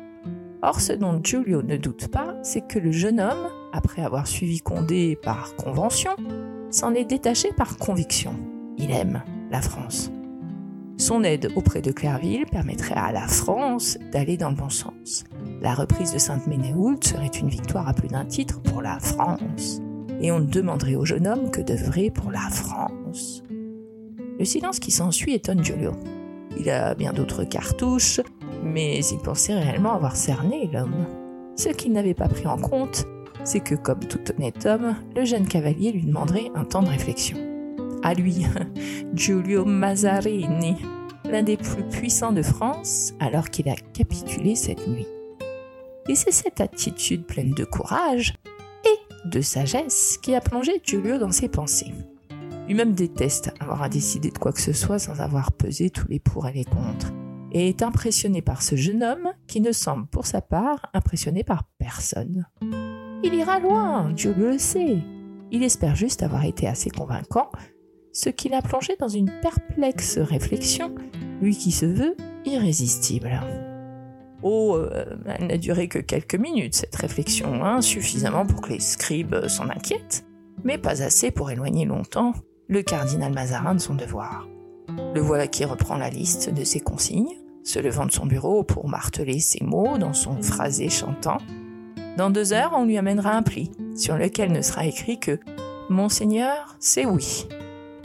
Or, 0.61 0.81
ce 0.81 0.93
dont 0.93 1.19
Giulio 1.23 1.61
ne 1.61 1.77
doute 1.77 2.09
pas, 2.09 2.35
c'est 2.43 2.67
que 2.67 2.79
le 2.79 2.91
jeune 2.91 3.21
homme, 3.21 3.49
après 3.71 4.03
avoir 4.03 4.27
suivi 4.27 4.59
Condé 4.59 5.17
par 5.21 5.55
convention, 5.55 6.11
s'en 6.69 6.93
est 6.93 7.05
détaché 7.05 7.51
par 7.55 7.77
conviction. 7.77 8.35
Il 8.77 8.91
aime 8.91 9.23
la 9.51 9.61
France. 9.61 10.11
Son 10.97 11.23
aide 11.23 11.49
auprès 11.55 11.81
de 11.81 11.93
Clairville 11.93 12.45
permettrait 12.45 12.95
à 12.95 13.13
la 13.13 13.25
France 13.25 13.97
d'aller 14.11 14.35
dans 14.35 14.49
le 14.49 14.55
bon 14.55 14.69
sens. 14.69 15.23
La 15.61 15.73
reprise 15.73 16.13
de 16.13 16.17
Sainte-Ménéhould 16.17 17.03
serait 17.05 17.27
une 17.27 17.47
victoire 17.47 17.87
à 17.87 17.93
plus 17.93 18.09
d'un 18.09 18.25
titre 18.25 18.61
pour 18.61 18.81
la 18.81 18.99
France. 18.99 19.79
Et 20.19 20.29
on 20.33 20.39
ne 20.39 20.45
demanderait 20.45 20.95
au 20.95 21.05
jeune 21.05 21.25
homme 21.25 21.51
que 21.51 21.61
d'œuvrer 21.61 22.11
pour 22.11 22.31
la 22.31 22.49
France. 22.49 23.43
Le 24.37 24.43
silence 24.43 24.79
qui 24.79 24.91
s'ensuit 24.91 25.33
étonne 25.33 25.63
Giulio. 25.63 25.93
Il 26.59 26.69
a 26.69 26.95
bien 26.95 27.13
d'autres 27.13 27.45
cartouches, 27.45 28.19
mais 28.63 29.03
il 29.05 29.17
pensait 29.19 29.53
réellement 29.53 29.93
avoir 29.93 30.15
cerné 30.15 30.69
l'homme. 30.71 31.05
Ce 31.55 31.69
qu'il 31.69 31.91
n'avait 31.91 32.13
pas 32.13 32.27
pris 32.27 32.47
en 32.47 32.57
compte, 32.57 33.05
c'est 33.43 33.59
que 33.59 33.75
comme 33.75 33.99
tout 33.99 34.19
honnête 34.31 34.65
homme, 34.65 34.95
le 35.15 35.25
jeune 35.25 35.47
cavalier 35.47 35.91
lui 35.91 36.03
demanderait 36.03 36.51
un 36.55 36.65
temps 36.65 36.83
de 36.83 36.89
réflexion. 36.89 37.37
À 38.03 38.13
lui, 38.13 38.45
Giulio 39.13 39.65
Mazzarini, 39.65 40.77
l'un 41.25 41.43
des 41.43 41.57
plus 41.57 41.83
puissants 41.83 42.31
de 42.31 42.41
France, 42.41 43.13
alors 43.19 43.49
qu'il 43.49 43.69
a 43.69 43.75
capitulé 43.93 44.55
cette 44.55 44.87
nuit. 44.87 45.07
Et 46.07 46.15
c'est 46.15 46.31
cette 46.31 46.61
attitude 46.61 47.25
pleine 47.25 47.51
de 47.51 47.65
courage 47.65 48.35
et 48.85 49.27
de 49.27 49.41
sagesse 49.41 50.17
qui 50.21 50.33
a 50.33 50.41
plongé 50.41 50.81
Giulio 50.83 51.17
dans 51.17 51.31
ses 51.31 51.49
pensées. 51.49 51.93
Lui-même 52.67 52.93
déteste 52.93 53.51
avoir 53.59 53.83
à 53.83 53.89
décider 53.89 54.29
de 54.29 54.37
quoi 54.37 54.51
que 54.51 54.61
ce 54.61 54.73
soit 54.73 54.99
sans 54.99 55.21
avoir 55.21 55.51
pesé 55.51 55.89
tous 55.89 56.07
les 56.07 56.19
pour 56.19 56.47
et 56.47 56.53
les 56.53 56.65
contre 56.65 57.11
et 57.51 57.69
est 57.69 57.81
impressionné 57.81 58.41
par 58.41 58.61
ce 58.61 58.75
jeune 58.75 59.03
homme 59.03 59.33
qui 59.47 59.61
ne 59.61 59.71
semble 59.71 60.07
pour 60.07 60.25
sa 60.25 60.41
part 60.41 60.89
impressionné 60.93 61.43
par 61.43 61.63
personne. 61.77 62.45
Il 63.23 63.33
ira 63.33 63.59
loin, 63.59 64.11
Dieu 64.11 64.33
le 64.37 64.57
sait. 64.57 64.97
Il 65.51 65.63
espère 65.63 65.95
juste 65.95 66.23
avoir 66.23 66.45
été 66.45 66.67
assez 66.67 66.89
convaincant, 66.89 67.49
ce 68.13 68.29
qui 68.29 68.49
l'a 68.49 68.61
plongé 68.61 68.95
dans 68.99 69.07
une 69.07 69.31
perplexe 69.41 70.17
réflexion, 70.17 70.93
lui 71.41 71.55
qui 71.55 71.71
se 71.71 71.85
veut 71.85 72.15
irrésistible. 72.45 73.39
Oh, 74.41 74.77
euh, 74.77 75.17
elle 75.25 75.47
n'a 75.47 75.57
duré 75.57 75.87
que 75.87 75.99
quelques 75.99 76.35
minutes, 76.35 76.75
cette 76.75 76.95
réflexion, 76.95 77.63
hein, 77.63 77.81
suffisamment 77.81 78.45
pour 78.45 78.61
que 78.61 78.69
les 78.69 78.79
scribes 78.79 79.47
s'en 79.47 79.69
inquiètent, 79.69 80.25
mais 80.63 80.77
pas 80.77 81.01
assez 81.03 81.31
pour 81.31 81.51
éloigner 81.51 81.85
longtemps 81.85 82.33
le 82.67 82.81
cardinal 82.81 83.33
Mazarin 83.33 83.75
de 83.75 83.79
son 83.79 83.95
devoir. 83.95 84.47
Le 85.13 85.21
voilà 85.21 85.47
qui 85.47 85.65
reprend 85.65 85.97
la 85.97 86.09
liste 86.09 86.53
de 86.53 86.63
ses 86.63 86.79
consignes, 86.79 87.35
se 87.63 87.79
levant 87.79 88.05
de 88.05 88.11
son 88.11 88.25
bureau 88.25 88.63
pour 88.63 88.87
marteler 88.87 89.39
ses 89.39 89.63
mots 89.63 89.97
dans 89.97 90.13
son 90.13 90.41
phrasé 90.41 90.89
chantant. 90.89 91.37
Dans 92.17 92.29
deux 92.29 92.53
heures, 92.53 92.73
on 92.75 92.85
lui 92.85 92.97
amènera 92.97 93.31
un 93.31 93.43
pli, 93.43 93.71
sur 93.95 94.17
lequel 94.17 94.51
ne 94.51 94.61
sera 94.61 94.85
écrit 94.85 95.19
que 95.19 95.39
Monseigneur, 95.89 96.75
c'est 96.79 97.05
oui. 97.05 97.47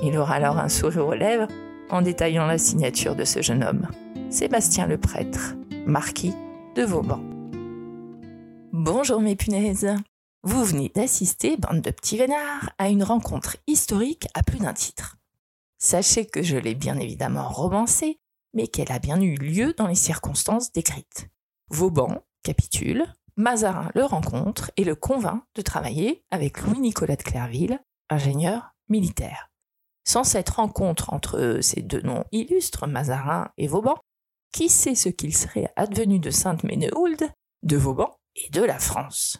Il 0.03 0.17
aura 0.17 0.35
alors 0.35 0.59
un 0.59 0.69
sourire 0.69 1.07
aux 1.07 1.15
lèvres 1.15 1.49
en 1.91 2.03
détaillant 2.03 2.47
la 2.47 2.59
signature 2.59 3.15
de 3.15 3.25
ce 3.25 3.43
jeune 3.43 3.63
homme. 3.63 3.89
Sébastien 4.31 4.87
le 4.87 4.99
prêtre, 4.99 5.55
marquis 5.87 6.35
de 6.75 6.83
Vauban. 6.83 7.21
Bonjour 8.73 9.21
mes 9.21 9.37
punaises. 9.37 9.95
Vous 10.43 10.65
venez 10.65 10.91
d'assister, 10.95 11.57
bande 11.57 11.81
de 11.81 11.91
petits 11.91 12.19
vénards, 12.19 12.71
à 12.79 12.89
une 12.89 13.05
rencontre 13.05 13.57
historique 13.67 14.29
à 14.35 14.43
plus 14.43 14.59
d'un 14.59 14.73
titre. 14.73 15.17
Sachez 15.85 16.25
que 16.25 16.43
je 16.43 16.57
l'ai 16.57 16.75
bien 16.75 16.99
évidemment 16.99 17.47
romancée, 17.47 18.19
mais 18.55 18.69
qu'elle 18.69 18.91
a 18.91 18.99
bien 18.99 19.21
eu 19.21 19.35
lieu 19.35 19.75
dans 19.75 19.87
les 19.87 19.95
circonstances 19.95 20.73
décrites. 20.73 21.29
Vauban 21.69 22.23
capitule, 22.43 23.05
Mazarin 23.37 23.91
le 23.95 24.07
rencontre 24.07 24.71
et 24.79 24.85
le 24.85 24.95
convainc 24.95 25.43
de 25.55 25.61
travailler 25.61 26.25
avec 26.31 26.63
Louis-Nicolas 26.63 27.17
de 27.17 27.23
Clerville, 27.23 27.81
ingénieur 28.09 28.75
militaire. 28.89 29.51
Sans 30.05 30.25
cette 30.25 30.49
rencontre 30.49 31.13
entre 31.13 31.59
ces 31.61 31.83
deux 31.83 32.01
noms 32.01 32.25
illustres, 32.33 32.87
Mazarin 32.87 33.51
et 33.59 33.67
Vauban, 33.67 33.99
qui 34.55 34.71
sait 34.71 34.95
ce 34.95 35.11
qu'il 35.11 35.37
serait 35.37 35.71
advenu 35.77 36.19
de 36.19 36.31
Sainte-Ménéhould, 36.31 37.31
de 37.63 37.77
Vauban 37.77 38.17
et 38.37 38.49
de 38.49 38.63
la 38.63 38.79
France? 38.79 39.39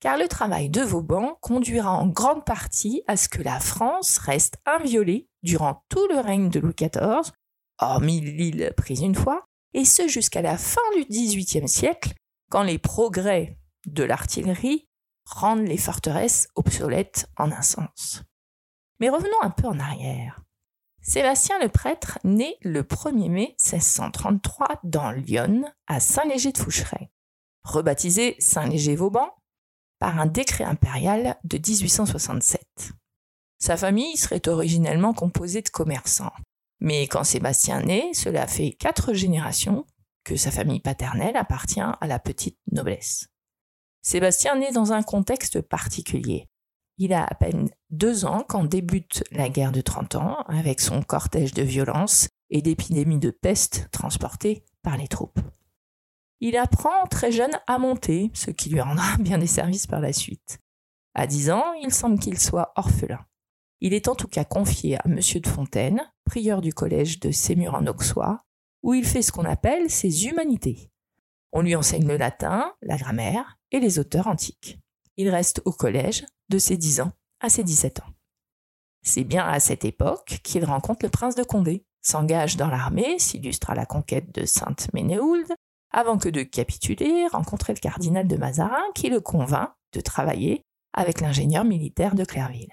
Car 0.00 0.18
le 0.18 0.26
travail 0.26 0.70
de 0.70 0.82
Vauban 0.82 1.38
conduira 1.40 1.92
en 1.92 2.08
grande 2.08 2.44
partie 2.44 3.04
à 3.06 3.16
ce 3.16 3.28
que 3.28 3.42
la 3.42 3.60
France 3.60 4.18
reste 4.18 4.56
inviolée 4.66 5.28
durant 5.44 5.84
tout 5.88 6.08
le 6.08 6.18
règne 6.18 6.48
de 6.48 6.58
Louis 6.58 6.74
XIV, 6.74 7.30
hormis 7.78 8.20
l'île 8.20 8.72
prise 8.76 9.02
une 9.02 9.14
fois, 9.14 9.44
et 9.74 9.84
ce 9.84 10.08
jusqu'à 10.08 10.42
la 10.42 10.56
fin 10.56 10.80
du 10.96 11.04
XVIIIe 11.04 11.68
siècle, 11.68 12.14
quand 12.50 12.62
les 12.62 12.78
progrès 12.78 13.58
de 13.86 14.02
l'artillerie 14.02 14.88
rendent 15.26 15.66
les 15.66 15.76
forteresses 15.76 16.48
obsolètes 16.54 17.28
en 17.36 17.52
un 17.52 17.62
sens. 17.62 18.22
Mais 19.00 19.10
revenons 19.10 19.42
un 19.42 19.50
peu 19.50 19.66
en 19.66 19.78
arrière. 19.78 20.40
Sébastien 21.02 21.58
le 21.60 21.68
prêtre 21.68 22.18
naît 22.24 22.56
le 22.62 22.82
1er 22.82 23.28
mai 23.28 23.56
1633 23.58 24.80
dans 24.84 25.10
Lyon, 25.10 25.64
à 25.86 26.00
Saint-Léger 26.00 26.52
de 26.52 26.58
Foucheray, 26.58 27.10
rebaptisé 27.62 28.36
Saint-Léger-Vauban 28.38 29.30
par 29.98 30.18
un 30.18 30.26
décret 30.26 30.64
impérial 30.64 31.36
de 31.44 31.58
1867. 31.58 32.94
Sa 33.58 33.76
famille 33.76 34.16
serait 34.16 34.48
originellement 34.48 35.14
composée 35.14 35.62
de 35.62 35.68
commerçants, 35.68 36.32
mais 36.80 37.06
quand 37.06 37.24
Sébastien 37.24 37.80
naît, 37.80 38.10
cela 38.12 38.46
fait 38.46 38.72
quatre 38.72 39.14
générations 39.14 39.86
que 40.24 40.36
sa 40.36 40.50
famille 40.50 40.80
paternelle 40.80 41.36
appartient 41.36 41.80
à 41.80 42.06
la 42.06 42.18
petite 42.18 42.58
noblesse. 42.72 43.28
Sébastien 44.02 44.56
naît 44.56 44.72
dans 44.72 44.92
un 44.92 45.02
contexte 45.02 45.62
particulier. 45.62 46.46
Il 46.98 47.12
a 47.12 47.24
à 47.24 47.34
peine 47.34 47.70
deux 47.90 48.24
ans 48.24 48.44
quand 48.46 48.64
débute 48.64 49.24
la 49.30 49.48
guerre 49.48 49.72
de 49.72 49.80
Trente 49.80 50.14
ans, 50.14 50.42
avec 50.46 50.80
son 50.80 51.02
cortège 51.02 51.54
de 51.54 51.62
violence 51.62 52.28
et 52.50 52.62
d'épidémies 52.62 53.18
de 53.18 53.30
peste 53.30 53.88
transportées 53.90 54.64
par 54.82 54.96
les 54.96 55.08
troupes. 55.08 55.40
Il 56.40 56.56
apprend 56.56 57.06
très 57.10 57.32
jeune 57.32 57.58
à 57.66 57.78
monter, 57.78 58.30
ce 58.34 58.50
qui 58.50 58.68
lui 58.68 58.80
rendra 58.80 59.16
bien 59.18 59.38
des 59.38 59.46
services 59.46 59.86
par 59.86 60.00
la 60.00 60.12
suite. 60.12 60.58
À 61.14 61.26
dix 61.26 61.50
ans, 61.50 61.72
il 61.82 61.92
semble 61.92 62.18
qu'il 62.18 62.38
soit 62.38 62.72
orphelin. 62.76 63.24
Il 63.84 63.92
est 63.92 64.08
en 64.08 64.14
tout 64.14 64.28
cas 64.28 64.44
confié 64.44 64.96
à 64.96 65.02
M. 65.04 65.18
de 65.18 65.46
Fontaine, 65.46 66.00
prieur 66.24 66.62
du 66.62 66.72
collège 66.72 67.20
de 67.20 67.30
Sémur 67.30 67.74
en 67.74 67.86
Auxois, 67.86 68.42
où 68.82 68.94
il 68.94 69.04
fait 69.04 69.20
ce 69.20 69.30
qu'on 69.30 69.44
appelle 69.44 69.90
ses 69.90 70.24
humanités. 70.24 70.90
On 71.52 71.60
lui 71.60 71.76
enseigne 71.76 72.08
le 72.08 72.16
latin, 72.16 72.72
la 72.80 72.96
grammaire 72.96 73.58
et 73.72 73.80
les 73.80 73.98
auteurs 73.98 74.26
antiques. 74.26 74.78
Il 75.18 75.28
reste 75.28 75.60
au 75.66 75.72
collège 75.72 76.24
de 76.48 76.56
ses 76.56 76.78
10 76.78 77.02
ans 77.02 77.12
à 77.40 77.50
ses 77.50 77.62
17 77.62 78.00
ans. 78.00 78.10
C'est 79.02 79.22
bien 79.22 79.46
à 79.46 79.60
cette 79.60 79.84
époque 79.84 80.40
qu'il 80.42 80.64
rencontre 80.64 81.04
le 81.04 81.10
prince 81.10 81.34
de 81.34 81.42
Condé, 81.42 81.84
s'engage 82.00 82.56
dans 82.56 82.70
l'armée, 82.70 83.18
s'illustre 83.18 83.68
à 83.68 83.74
la 83.74 83.84
conquête 83.84 84.34
de 84.34 84.46
Sainte-Ménéhould, 84.46 85.52
avant 85.90 86.16
que 86.16 86.30
de 86.30 86.42
capituler, 86.42 87.26
rencontrer 87.26 87.74
le 87.74 87.80
cardinal 87.80 88.26
de 88.26 88.36
Mazarin 88.38 88.82
qui 88.94 89.10
le 89.10 89.20
convainc 89.20 89.72
de 89.92 90.00
travailler 90.00 90.62
avec 90.94 91.20
l'ingénieur 91.20 91.64
militaire 91.64 92.14
de 92.14 92.24
Clerville. 92.24 92.72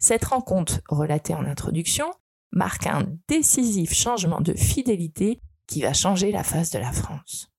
Cette 0.00 0.24
rencontre, 0.24 0.80
relatée 0.88 1.34
en 1.34 1.44
introduction, 1.44 2.10
marque 2.52 2.86
un 2.86 3.06
décisif 3.28 3.92
changement 3.92 4.40
de 4.40 4.54
fidélité 4.54 5.40
qui 5.66 5.82
va 5.82 5.92
changer 5.92 6.32
la 6.32 6.42
face 6.42 6.70
de 6.70 6.78
la 6.78 6.90
France. 6.90 7.52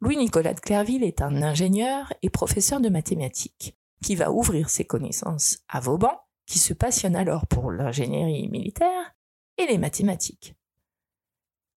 Louis-Nicolas 0.00 0.52
de 0.52 0.60
Clerville 0.60 1.02
est 1.02 1.22
un 1.22 1.42
ingénieur 1.42 2.12
et 2.22 2.28
professeur 2.28 2.80
de 2.80 2.90
mathématiques 2.90 3.76
qui 4.02 4.14
va 4.14 4.30
ouvrir 4.30 4.68
ses 4.68 4.84
connaissances 4.84 5.60
à 5.68 5.80
Vauban, 5.80 6.20
qui 6.46 6.58
se 6.58 6.74
passionne 6.74 7.16
alors 7.16 7.46
pour 7.46 7.70
l'ingénierie 7.70 8.48
militaire 8.50 9.14
et 9.56 9.66
les 9.66 9.78
mathématiques. 9.78 10.54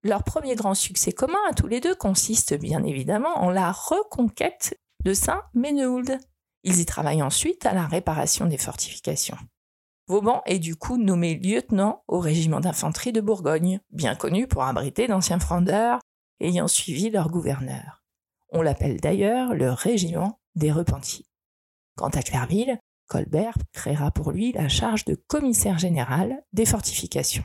Leur 0.03 0.23
premier 0.23 0.55
grand 0.55 0.73
succès 0.73 1.13
commun 1.13 1.39
à 1.49 1.53
tous 1.53 1.67
les 1.67 1.79
deux 1.79 1.95
consiste 1.95 2.53
bien 2.53 2.83
évidemment 2.83 3.37
en 3.37 3.49
la 3.49 3.71
reconquête 3.71 4.77
de 5.05 5.13
Saint-Ménéhould. 5.13 6.19
Ils 6.63 6.81
y 6.81 6.85
travaillent 6.85 7.23
ensuite 7.23 7.65
à 7.65 7.73
la 7.73 7.87
réparation 7.87 8.45
des 8.45 8.57
fortifications. 8.57 9.37
Vauban 10.07 10.41
est 10.45 10.59
du 10.59 10.75
coup 10.77 10.97
nommé 10.97 11.35
lieutenant 11.35 12.03
au 12.07 12.19
régiment 12.19 12.61
d'infanterie 12.61 13.11
de 13.11 13.19
Bourgogne, 13.19 13.81
bien 13.91 14.15
connu 14.15 14.47
pour 14.47 14.63
abriter 14.63 15.07
d'anciens 15.07 15.39
frondeurs 15.39 15.99
ayant 16.39 16.69
suivi 16.69 17.09
leur 17.09 17.29
gouverneur. 17.29 18.03
On 18.49 18.61
l'appelle 18.61 19.01
d'ailleurs 19.01 19.53
le 19.53 19.71
régiment 19.71 20.39
des 20.55 20.71
repentis. 20.71 21.25
Quant 21.97 22.09
à 22.09 22.21
Clerville, 22.21 22.79
Colbert 23.07 23.57
créera 23.73 24.11
pour 24.11 24.31
lui 24.31 24.53
la 24.53 24.69
charge 24.69 25.03
de 25.05 25.15
commissaire 25.15 25.77
général 25.77 26.43
des 26.53 26.65
fortifications. 26.65 27.43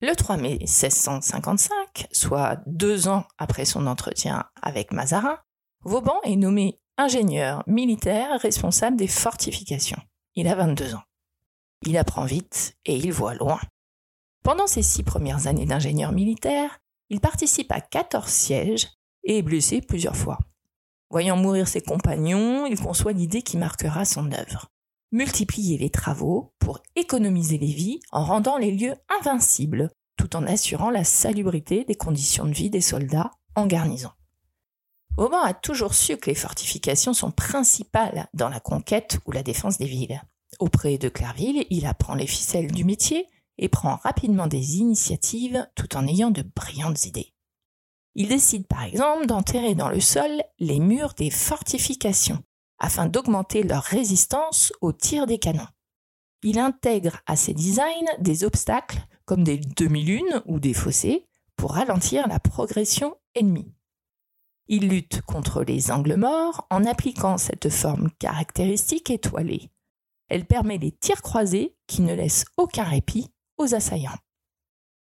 Le 0.00 0.16
3 0.16 0.36
mai 0.38 0.58
1655, 0.58 2.08
soit 2.10 2.58
deux 2.66 3.06
ans 3.06 3.24
après 3.38 3.64
son 3.64 3.86
entretien 3.86 4.46
avec 4.60 4.92
Mazarin, 4.92 5.38
Vauban 5.84 6.20
est 6.24 6.36
nommé 6.36 6.80
ingénieur 6.98 7.62
militaire 7.68 8.40
responsable 8.40 8.96
des 8.96 9.06
fortifications. 9.06 10.00
Il 10.34 10.48
a 10.48 10.56
22 10.56 10.94
ans. 10.94 11.02
Il 11.84 11.96
apprend 11.96 12.24
vite 12.24 12.76
et 12.84 12.96
il 12.96 13.12
voit 13.12 13.34
loin. 13.34 13.60
Pendant 14.44 14.66
ses 14.66 14.82
six 14.82 15.02
premières 15.02 15.46
années 15.46 15.66
d'ingénieur 15.66 16.12
militaire, 16.12 16.78
il 17.10 17.20
participe 17.20 17.70
à 17.72 17.80
14 17.80 18.28
sièges 18.28 18.88
et 19.24 19.38
est 19.38 19.42
blessé 19.42 19.80
plusieurs 19.80 20.16
fois. 20.16 20.38
Voyant 21.10 21.36
mourir 21.36 21.68
ses 21.68 21.82
compagnons, 21.82 22.66
il 22.66 22.80
conçoit 22.80 23.12
l'idée 23.12 23.42
qui 23.42 23.56
marquera 23.56 24.04
son 24.04 24.32
œuvre. 24.32 24.68
Multiplier 25.10 25.76
les 25.76 25.90
travaux 25.90 26.54
pour 26.58 26.80
économiser 26.96 27.58
les 27.58 27.72
vies 27.72 28.00
en 28.12 28.24
rendant 28.24 28.56
les 28.56 28.70
lieux 28.70 28.94
invincibles, 29.20 29.90
tout 30.16 30.36
en 30.36 30.46
assurant 30.46 30.90
la 30.90 31.04
salubrité 31.04 31.84
des 31.84 31.96
conditions 31.96 32.46
de 32.46 32.52
vie 32.52 32.70
des 32.70 32.80
soldats 32.80 33.30
en 33.54 33.66
garnison. 33.66 34.10
Vauban 35.16 35.42
a 35.42 35.52
toujours 35.52 35.92
su 35.92 36.16
que 36.16 36.30
les 36.30 36.34
fortifications 36.34 37.12
sont 37.12 37.30
principales 37.30 38.28
dans 38.32 38.48
la 38.48 38.60
conquête 38.60 39.18
ou 39.26 39.32
la 39.32 39.42
défense 39.42 39.76
des 39.76 39.86
villes. 39.86 40.22
Auprès 40.58 40.98
de 40.98 41.08
Clerville, 41.08 41.66
il 41.70 41.86
apprend 41.86 42.14
les 42.14 42.26
ficelles 42.26 42.70
du 42.70 42.84
métier 42.84 43.26
et 43.58 43.68
prend 43.68 43.96
rapidement 43.96 44.46
des 44.46 44.76
initiatives 44.76 45.66
tout 45.74 45.96
en 45.96 46.06
ayant 46.06 46.30
de 46.30 46.42
brillantes 46.42 47.06
idées. 47.06 47.32
Il 48.14 48.28
décide 48.28 48.66
par 48.66 48.84
exemple 48.84 49.26
d'enterrer 49.26 49.74
dans 49.74 49.88
le 49.88 50.00
sol 50.00 50.42
les 50.58 50.80
murs 50.80 51.14
des 51.14 51.30
fortifications 51.30 52.42
afin 52.78 53.06
d'augmenter 53.06 53.62
leur 53.62 53.82
résistance 53.82 54.72
aux 54.80 54.92
tirs 54.92 55.26
des 55.26 55.38
canons. 55.38 55.68
Il 56.42 56.58
intègre 56.58 57.20
à 57.26 57.36
ses 57.36 57.54
designs 57.54 58.10
des 58.18 58.44
obstacles 58.44 59.06
comme 59.24 59.44
des 59.44 59.58
demi-lunes 59.58 60.42
ou 60.46 60.58
des 60.58 60.74
fossés 60.74 61.28
pour 61.56 61.74
ralentir 61.74 62.26
la 62.26 62.40
progression 62.40 63.14
ennemie. 63.34 63.72
Il 64.66 64.88
lutte 64.88 65.22
contre 65.22 65.62
les 65.62 65.90
angles 65.90 66.16
morts 66.16 66.66
en 66.70 66.84
appliquant 66.84 67.38
cette 67.38 67.68
forme 67.68 68.10
caractéristique 68.18 69.10
étoilée 69.10 69.70
elle 70.32 70.46
permet 70.46 70.78
les 70.78 70.92
tirs 70.92 71.20
croisés 71.20 71.76
qui 71.86 72.00
ne 72.00 72.14
laissent 72.14 72.46
aucun 72.56 72.84
répit 72.84 73.30
aux 73.58 73.74
assaillants. 73.74 74.16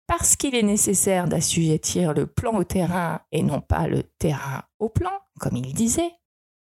Parce 0.09 0.35
qu'il 0.35 0.57
est 0.57 0.65
nécessaire 0.65 1.29
d'assujettir 1.29 2.13
le 2.13 2.27
plan 2.27 2.57
au 2.57 2.65
terrain 2.65 3.21
et 3.31 3.45
non 3.45 3.61
pas 3.61 3.87
le 3.87 4.03
terrain 4.03 4.65
au 4.81 4.89
plan, 4.89 5.13
comme 5.39 5.57
il 5.57 5.75
disait, 5.75 6.11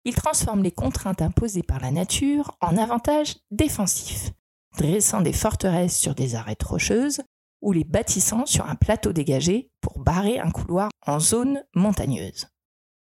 il 0.05 0.17
transforme 0.17 0.65
les 0.65 0.73
contraintes 0.73 1.23
imposées 1.23 1.63
par 1.63 1.79
la 1.79 1.93
nature 1.93 2.57
en 2.61 2.77
avantages 2.77 3.37
défensifs, 3.53 4.33
dressant 4.77 5.21
des 5.21 5.33
forteresses 5.33 5.97
sur 5.97 6.17
des 6.17 6.35
arêtes 6.35 6.65
rocheuses 6.65 7.23
ou 7.63 7.71
les 7.71 7.85
bâtissant 7.85 8.45
sur 8.45 8.69
un 8.69 8.75
plateau 8.75 9.13
dégagé 9.13 9.71
pour 9.81 10.01
barrer 10.01 10.41
un 10.41 10.51
couloir 10.51 10.91
en 11.07 11.21
zone 11.21 11.63
montagneuse. 11.77 12.49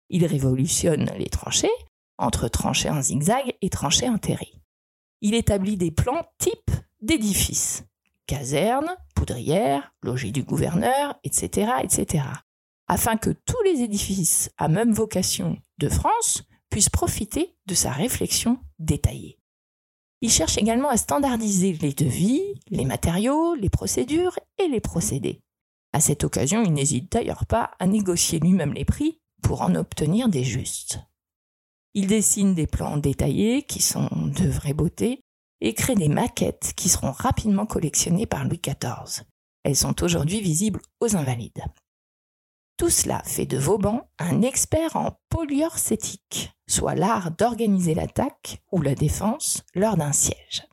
Il 0.09 0.27
révolutionne 0.27 1.09
les 1.17 1.29
tranchées 1.29 1.71
entre 2.19 2.49
tranchées 2.49 2.91
en 2.91 3.01
zigzag 3.01 3.55
et 3.61 3.69
tranchées 3.69 4.09
enterrées 4.09 4.58
il 5.21 5.33
établit 5.33 5.77
des 5.77 5.91
plans 5.91 6.25
types 6.37 6.71
d'édifices. 7.01 7.83
Casernes, 8.27 8.95
poudrières, 9.15 9.93
logis 10.03 10.31
du 10.31 10.43
gouverneur, 10.43 11.19
etc., 11.23 11.71
etc. 11.83 12.25
Afin 12.87 13.17
que 13.17 13.31
tous 13.31 13.61
les 13.65 13.81
édifices 13.81 14.51
à 14.57 14.67
même 14.67 14.93
vocation 14.93 15.57
de 15.77 15.89
France 15.89 16.43
puissent 16.69 16.89
profiter 16.89 17.55
de 17.65 17.73
sa 17.73 17.91
réflexion 17.91 18.59
détaillée. 18.77 19.39
Il 20.21 20.29
cherche 20.29 20.57
également 20.57 20.89
à 20.89 20.97
standardiser 20.97 21.73
les 21.73 21.93
devis, 21.93 22.43
les 22.69 22.85
matériaux, 22.85 23.55
les 23.55 23.69
procédures 23.69 24.37
et 24.57 24.67
les 24.67 24.81
procédés. 24.81 25.41
À 25.93 26.01
cette 26.01 26.23
occasion, 26.23 26.63
il 26.63 26.73
n'hésite 26.73 27.11
d'ailleurs 27.11 27.45
pas 27.45 27.71
à 27.79 27.87
négocier 27.87 28.39
lui-même 28.39 28.73
les 28.73 28.85
prix 28.85 29.21
pour 29.41 29.61
en 29.61 29.73
obtenir 29.75 30.29
des 30.29 30.43
justes. 30.43 30.99
Il 31.93 32.07
dessine 32.07 32.53
des 32.53 32.67
plans 32.67 32.97
détaillés 32.97 33.63
qui 33.63 33.81
sont 33.81 34.09
de 34.11 34.47
vraie 34.47 34.73
beauté 34.73 35.21
et 35.61 35.73
crée 35.73 35.95
des 35.95 36.07
maquettes 36.07 36.73
qui 36.75 36.89
seront 36.89 37.11
rapidement 37.11 37.65
collectionnées 37.65 38.27
par 38.27 38.45
Louis 38.45 38.61
XIV. 38.63 39.25
Elles 39.63 39.75
sont 39.75 40.03
aujourd'hui 40.03 40.39
visibles 40.39 40.81
aux 40.99 41.15
invalides. 41.15 41.63
Tout 42.77 42.89
cela 42.89 43.21
fait 43.25 43.45
de 43.45 43.57
Vauban 43.57 44.09
un 44.19 44.41
expert 44.41 44.95
en 44.95 45.19
poliorcétique, 45.29 46.53
soit 46.67 46.95
l'art 46.95 47.31
d'organiser 47.31 47.93
l'attaque 47.93 48.61
ou 48.71 48.81
la 48.81 48.95
défense 48.95 49.63
lors 49.75 49.97
d'un 49.97 50.13
siège. 50.13 50.65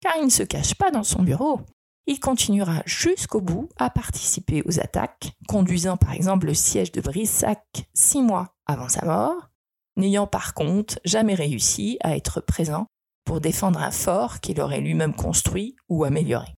Car 0.00 0.12
il 0.18 0.26
ne 0.26 0.30
se 0.30 0.44
cache 0.44 0.74
pas 0.74 0.92
dans 0.92 1.02
son 1.02 1.22
bureau, 1.24 1.60
il 2.06 2.20
continuera 2.20 2.82
jusqu'au 2.86 3.40
bout 3.40 3.68
à 3.78 3.90
participer 3.90 4.62
aux 4.64 4.78
attaques, 4.78 5.32
conduisant 5.48 5.96
par 5.96 6.12
exemple 6.12 6.46
le 6.46 6.54
siège 6.54 6.92
de 6.92 7.00
Brissac 7.00 7.88
six 7.94 8.22
mois 8.22 8.54
avant 8.66 8.88
sa 8.88 9.04
mort, 9.04 9.50
n'ayant 9.98 10.26
par 10.26 10.54
contre 10.54 10.98
jamais 11.04 11.34
réussi 11.34 11.98
à 12.00 12.16
être 12.16 12.40
présent 12.40 12.86
pour 13.24 13.42
défendre 13.42 13.82
un 13.82 13.90
fort 13.90 14.40
qu'il 14.40 14.60
aurait 14.60 14.80
lui-même 14.80 15.14
construit 15.14 15.76
ou 15.90 16.04
amélioré. 16.04 16.54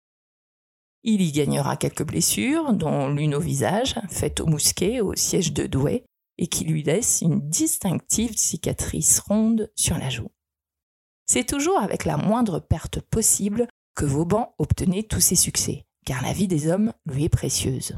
Il 1.03 1.21
y 1.21 1.31
gagnera 1.31 1.77
quelques 1.77 2.05
blessures, 2.05 2.73
dont 2.73 3.07
l'une 3.07 3.33
au 3.33 3.39
visage, 3.39 3.95
faite 4.09 4.41
au 4.41 4.45
mousquet 4.45 4.99
au 5.01 5.15
siège 5.15 5.53
de 5.53 5.65
Douai, 5.65 6.03
et 6.37 6.47
qui 6.47 6.65
lui 6.65 6.83
laisse 6.83 7.21
une 7.21 7.49
distinctive 7.49 8.37
cicatrice 8.37 9.19
ronde 9.19 9.71
sur 9.75 9.97
la 9.97 10.09
joue. 10.09 10.29
C'est 11.25 11.47
toujours 11.47 11.79
avec 11.79 12.05
la 12.05 12.17
moindre 12.17 12.59
perte 12.59 13.01
possible 13.01 13.67
que 13.95 14.05
Vauban 14.05 14.53
obtenait 14.57 15.03
tous 15.03 15.19
ses 15.21 15.35
succès, 15.35 15.85
car 16.05 16.21
la 16.21 16.33
vie 16.33 16.47
des 16.47 16.69
hommes 16.69 16.93
lui 17.05 17.25
est 17.25 17.29
précieuse. 17.29 17.97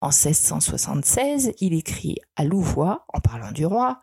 En 0.00 0.08
1676, 0.08 1.54
il 1.60 1.74
écrit 1.74 2.18
à 2.36 2.44
Louvois, 2.44 3.04
en 3.12 3.20
parlant 3.20 3.52
du 3.52 3.66
roi, 3.66 4.00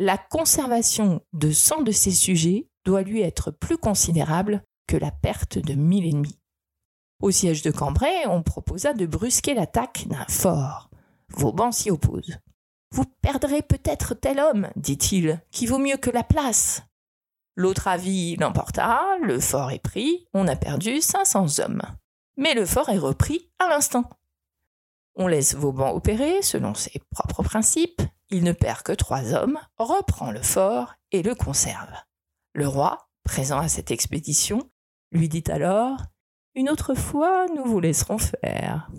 La 0.00 0.16
conservation 0.16 1.22
de 1.32 1.50
cent 1.50 1.82
de 1.82 1.90
ses 1.90 2.12
sujets 2.12 2.68
doit 2.84 3.02
lui 3.02 3.20
être 3.22 3.50
plus 3.50 3.76
considérable 3.76 4.62
que 4.86 4.96
la 4.96 5.10
perte 5.10 5.58
de 5.58 5.74
mille 5.74 6.06
ennemis. 6.06 6.38
Au 7.20 7.32
siège 7.32 7.62
de 7.62 7.72
Cambrai, 7.72 8.28
on 8.28 8.44
proposa 8.44 8.92
de 8.94 9.06
brusquer 9.06 9.54
l'attaque 9.54 10.06
d'un 10.06 10.24
fort. 10.28 10.88
Vauban 11.30 11.72
s'y 11.72 11.90
oppose. 11.90 12.38
Vous 12.92 13.06
perdrez 13.22 13.60
peut-être 13.60 14.14
tel 14.14 14.38
homme, 14.38 14.68
dit-il, 14.76 15.42
qui 15.50 15.66
vaut 15.66 15.78
mieux 15.78 15.96
que 15.96 16.10
la 16.10 16.22
place. 16.22 16.84
L'autre 17.56 17.88
avis 17.88 18.36
l'emporta, 18.36 19.02
le 19.20 19.40
fort 19.40 19.72
est 19.72 19.82
pris, 19.82 20.28
on 20.32 20.46
a 20.46 20.54
perdu 20.54 21.00
500 21.00 21.58
hommes. 21.58 21.82
Mais 22.36 22.54
le 22.54 22.66
fort 22.66 22.88
est 22.88 22.98
repris 22.98 23.50
à 23.58 23.68
l'instant. 23.68 24.08
On 25.16 25.26
laisse 25.26 25.56
Vauban 25.56 25.90
opérer 25.90 26.40
selon 26.42 26.74
ses 26.74 27.02
propres 27.10 27.42
principes, 27.42 28.00
il 28.30 28.44
ne 28.44 28.52
perd 28.52 28.82
que 28.82 28.92
trois 28.92 29.34
hommes, 29.34 29.58
reprend 29.78 30.30
le 30.30 30.42
fort 30.42 30.94
et 31.12 31.22
le 31.22 31.34
conserve. 31.34 31.92
Le 32.54 32.68
roi, 32.68 33.08
présent 33.24 33.58
à 33.58 33.68
cette 33.68 33.90
expédition, 33.90 34.70
lui 35.12 35.28
dit 35.28 35.44
alors 35.48 35.98
une 36.58 36.70
autre 36.70 36.94
fois, 36.94 37.46
nous 37.54 37.64
vous 37.64 37.78
laisserons 37.78 38.18
faire. 38.18 38.90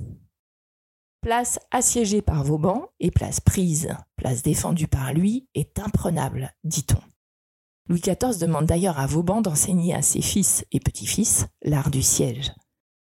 Place 1.20 1.60
assiégée 1.72 2.22
par 2.22 2.46
Vauban 2.46 2.88
et 3.02 3.12
place 3.12 3.42
prise, 3.42 3.90
place 4.16 4.44
défendue 4.44 4.88
par 4.88 5.14
lui, 5.14 5.50
est 5.56 5.78
imprenable, 5.78 6.54
dit-on. 6.64 7.02
Louis 7.90 8.00
XIV 8.00 8.40
demande 8.40 8.66
d'ailleurs 8.66 8.98
à 8.98 9.08
Vauban 9.08 9.42
d'enseigner 9.42 9.94
à 9.94 10.02
ses 10.02 10.22
fils 10.22 10.64
et 10.72 10.80
petits-fils 10.80 11.48
l'art 11.64 11.90
du 11.90 12.02
siège. 12.02 12.54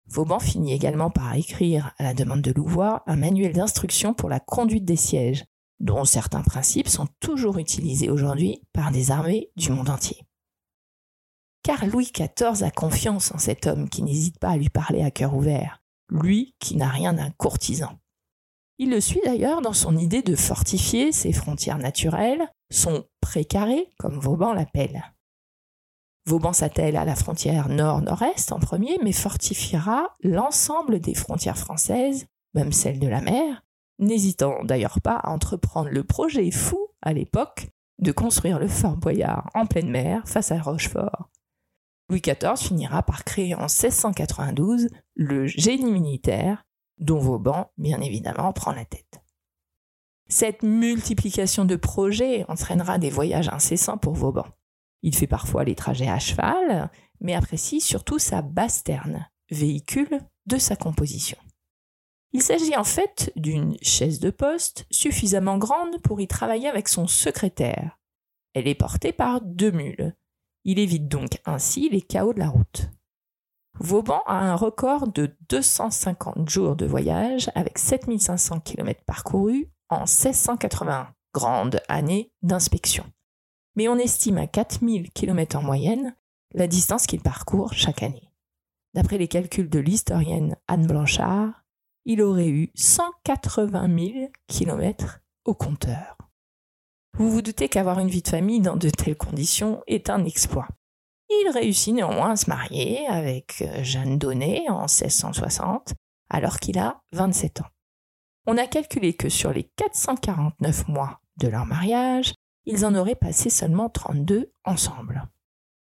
Vauban 0.06 0.38
finit 0.38 0.72
également 0.72 1.10
par 1.10 1.34
écrire, 1.34 1.92
à 1.98 2.04
la 2.04 2.14
demande 2.14 2.40
de 2.40 2.52
Louvois, 2.52 3.02
un 3.06 3.16
manuel 3.16 3.52
d'instruction 3.52 4.14
pour 4.14 4.30
la 4.30 4.40
conduite 4.40 4.86
des 4.86 4.96
sièges, 4.96 5.44
dont 5.80 6.04
certains 6.04 6.42
principes 6.42 6.88
sont 6.88 7.08
toujours 7.20 7.58
utilisés 7.58 8.10
aujourd'hui 8.10 8.62
par 8.72 8.90
des 8.90 9.10
armées 9.10 9.50
du 9.56 9.70
monde 9.70 9.90
entier 9.90 10.28
car 11.68 11.84
Louis 11.84 12.10
XIV 12.14 12.62
a 12.62 12.70
confiance 12.70 13.30
en 13.32 13.36
cet 13.36 13.66
homme 13.66 13.90
qui 13.90 14.02
n'hésite 14.02 14.38
pas 14.38 14.48
à 14.48 14.56
lui 14.56 14.70
parler 14.70 15.02
à 15.02 15.10
cœur 15.10 15.34
ouvert, 15.34 15.82
lui 16.08 16.54
qui 16.60 16.76
n'a 16.76 16.88
rien 16.88 17.12
d'un 17.12 17.30
courtisan. 17.30 17.98
Il 18.78 18.88
le 18.88 19.02
suit 19.02 19.20
d'ailleurs 19.22 19.60
dans 19.60 19.74
son 19.74 19.94
idée 19.98 20.22
de 20.22 20.34
fortifier 20.34 21.12
ses 21.12 21.30
frontières 21.34 21.76
naturelles, 21.76 22.48
son 22.70 23.04
précaré, 23.20 23.90
comme 23.98 24.18
Vauban 24.18 24.54
l'appelle. 24.54 25.12
Vauban 26.24 26.54
s'attelle 26.54 26.96
à 26.96 27.04
la 27.04 27.16
frontière 27.16 27.68
nord-nord-est 27.68 28.50
en 28.52 28.60
premier, 28.60 28.98
mais 29.02 29.12
fortifiera 29.12 30.16
l'ensemble 30.22 31.00
des 31.00 31.14
frontières 31.14 31.58
françaises, 31.58 32.24
même 32.54 32.72
celles 32.72 32.98
de 32.98 33.08
la 33.08 33.20
mer, 33.20 33.62
n'hésitant 33.98 34.64
d'ailleurs 34.64 35.00
pas 35.00 35.16
à 35.16 35.30
entreprendre 35.30 35.90
le 35.90 36.04
projet 36.04 36.50
fou, 36.50 36.88
à 37.02 37.12
l'époque, 37.12 37.68
de 37.98 38.12
construire 38.12 38.58
le 38.58 38.68
fort 38.68 38.96
Boyard 38.96 39.50
en 39.54 39.66
pleine 39.66 39.90
mer 39.90 40.22
face 40.26 40.52
à 40.52 40.60
Rochefort. 40.60 41.30
Louis 42.08 42.22
XIV 42.22 42.56
finira 42.56 43.02
par 43.02 43.24
créer 43.24 43.54
en 43.54 43.66
1692 43.66 44.88
le 45.14 45.46
génie 45.46 45.92
militaire, 45.92 46.64
dont 46.98 47.18
Vauban, 47.18 47.70
bien 47.76 48.00
évidemment, 48.00 48.52
prend 48.52 48.72
la 48.72 48.84
tête. 48.84 49.20
Cette 50.28 50.62
multiplication 50.62 51.64
de 51.64 51.76
projets 51.76 52.44
entraînera 52.48 52.98
des 52.98 53.10
voyages 53.10 53.48
incessants 53.48 53.98
pour 53.98 54.14
Vauban. 54.14 54.46
Il 55.02 55.14
fait 55.14 55.26
parfois 55.26 55.64
les 55.64 55.74
trajets 55.74 56.08
à 56.08 56.18
cheval, 56.18 56.90
mais 57.20 57.34
apprécie 57.34 57.80
surtout 57.80 58.18
sa 58.18 58.42
basterne, 58.42 59.28
véhicule 59.50 60.20
de 60.46 60.58
sa 60.58 60.76
composition. 60.76 61.38
Il 62.32 62.42
s'agit 62.42 62.76
en 62.76 62.84
fait 62.84 63.32
d'une 63.36 63.76
chaise 63.82 64.20
de 64.20 64.30
poste 64.30 64.86
suffisamment 64.90 65.58
grande 65.58 66.00
pour 66.02 66.20
y 66.20 66.26
travailler 66.26 66.68
avec 66.68 66.88
son 66.88 67.06
secrétaire. 67.06 67.98
Elle 68.54 68.68
est 68.68 68.74
portée 68.74 69.12
par 69.12 69.40
deux 69.40 69.70
mules, 69.70 70.14
il 70.64 70.78
évite 70.78 71.08
donc 71.08 71.40
ainsi 71.46 71.88
les 71.88 72.02
chaos 72.02 72.34
de 72.34 72.40
la 72.40 72.48
route. 72.48 72.90
Vauban 73.80 74.22
a 74.26 74.34
un 74.34 74.54
record 74.54 75.08
de 75.08 75.34
250 75.48 76.48
jours 76.48 76.76
de 76.76 76.84
voyage 76.84 77.50
avec 77.54 77.78
7500 77.78 78.60
km 78.60 79.02
parcourus 79.06 79.70
en 79.88 80.00
1681, 80.00 81.14
grande 81.32 81.80
année 81.88 82.32
d'inspection. 82.42 83.04
Mais 83.76 83.88
on 83.88 83.96
estime 83.96 84.38
à 84.38 84.46
4000 84.46 85.10
km 85.12 85.56
en 85.56 85.62
moyenne 85.62 86.14
la 86.52 86.66
distance 86.66 87.06
qu'il 87.06 87.22
parcourt 87.22 87.72
chaque 87.72 88.02
année. 88.02 88.30
D'après 88.94 89.16
les 89.16 89.28
calculs 89.28 89.70
de 89.70 89.78
l'historienne 89.78 90.56
Anne 90.66 90.86
Blanchard, 90.86 91.57
il 92.08 92.22
aurait 92.22 92.48
eu 92.48 92.70
180 92.74 94.12
000 94.14 94.30
km 94.46 95.20
au 95.44 95.54
compteur. 95.54 96.16
Vous 97.18 97.30
vous 97.30 97.42
doutez 97.42 97.68
qu'avoir 97.68 97.98
une 97.98 98.08
vie 98.08 98.22
de 98.22 98.28
famille 98.28 98.60
dans 98.60 98.76
de 98.76 98.88
telles 98.88 99.16
conditions 99.16 99.82
est 99.86 100.08
un 100.08 100.24
exploit. 100.24 100.68
Il 101.28 101.50
réussit 101.52 101.94
néanmoins 101.94 102.30
à 102.30 102.36
se 102.36 102.48
marier 102.48 103.06
avec 103.08 103.60
euh, 103.60 103.84
Jeanne 103.84 104.16
Donnet 104.16 104.64
en 104.70 104.86
1660, 104.86 105.92
alors 106.30 106.58
qu'il 106.58 106.78
a 106.78 107.02
27 107.12 107.60
ans. 107.60 107.68
On 108.46 108.56
a 108.56 108.66
calculé 108.66 109.12
que 109.12 109.28
sur 109.28 109.52
les 109.52 109.64
449 109.76 110.88
mois 110.88 111.20
de 111.36 111.48
leur 111.48 111.66
mariage, 111.66 112.32
ils 112.64 112.86
en 112.86 112.94
auraient 112.94 113.16
passé 113.16 113.50
seulement 113.50 113.90
32 113.90 114.50
ensemble. 114.64 115.28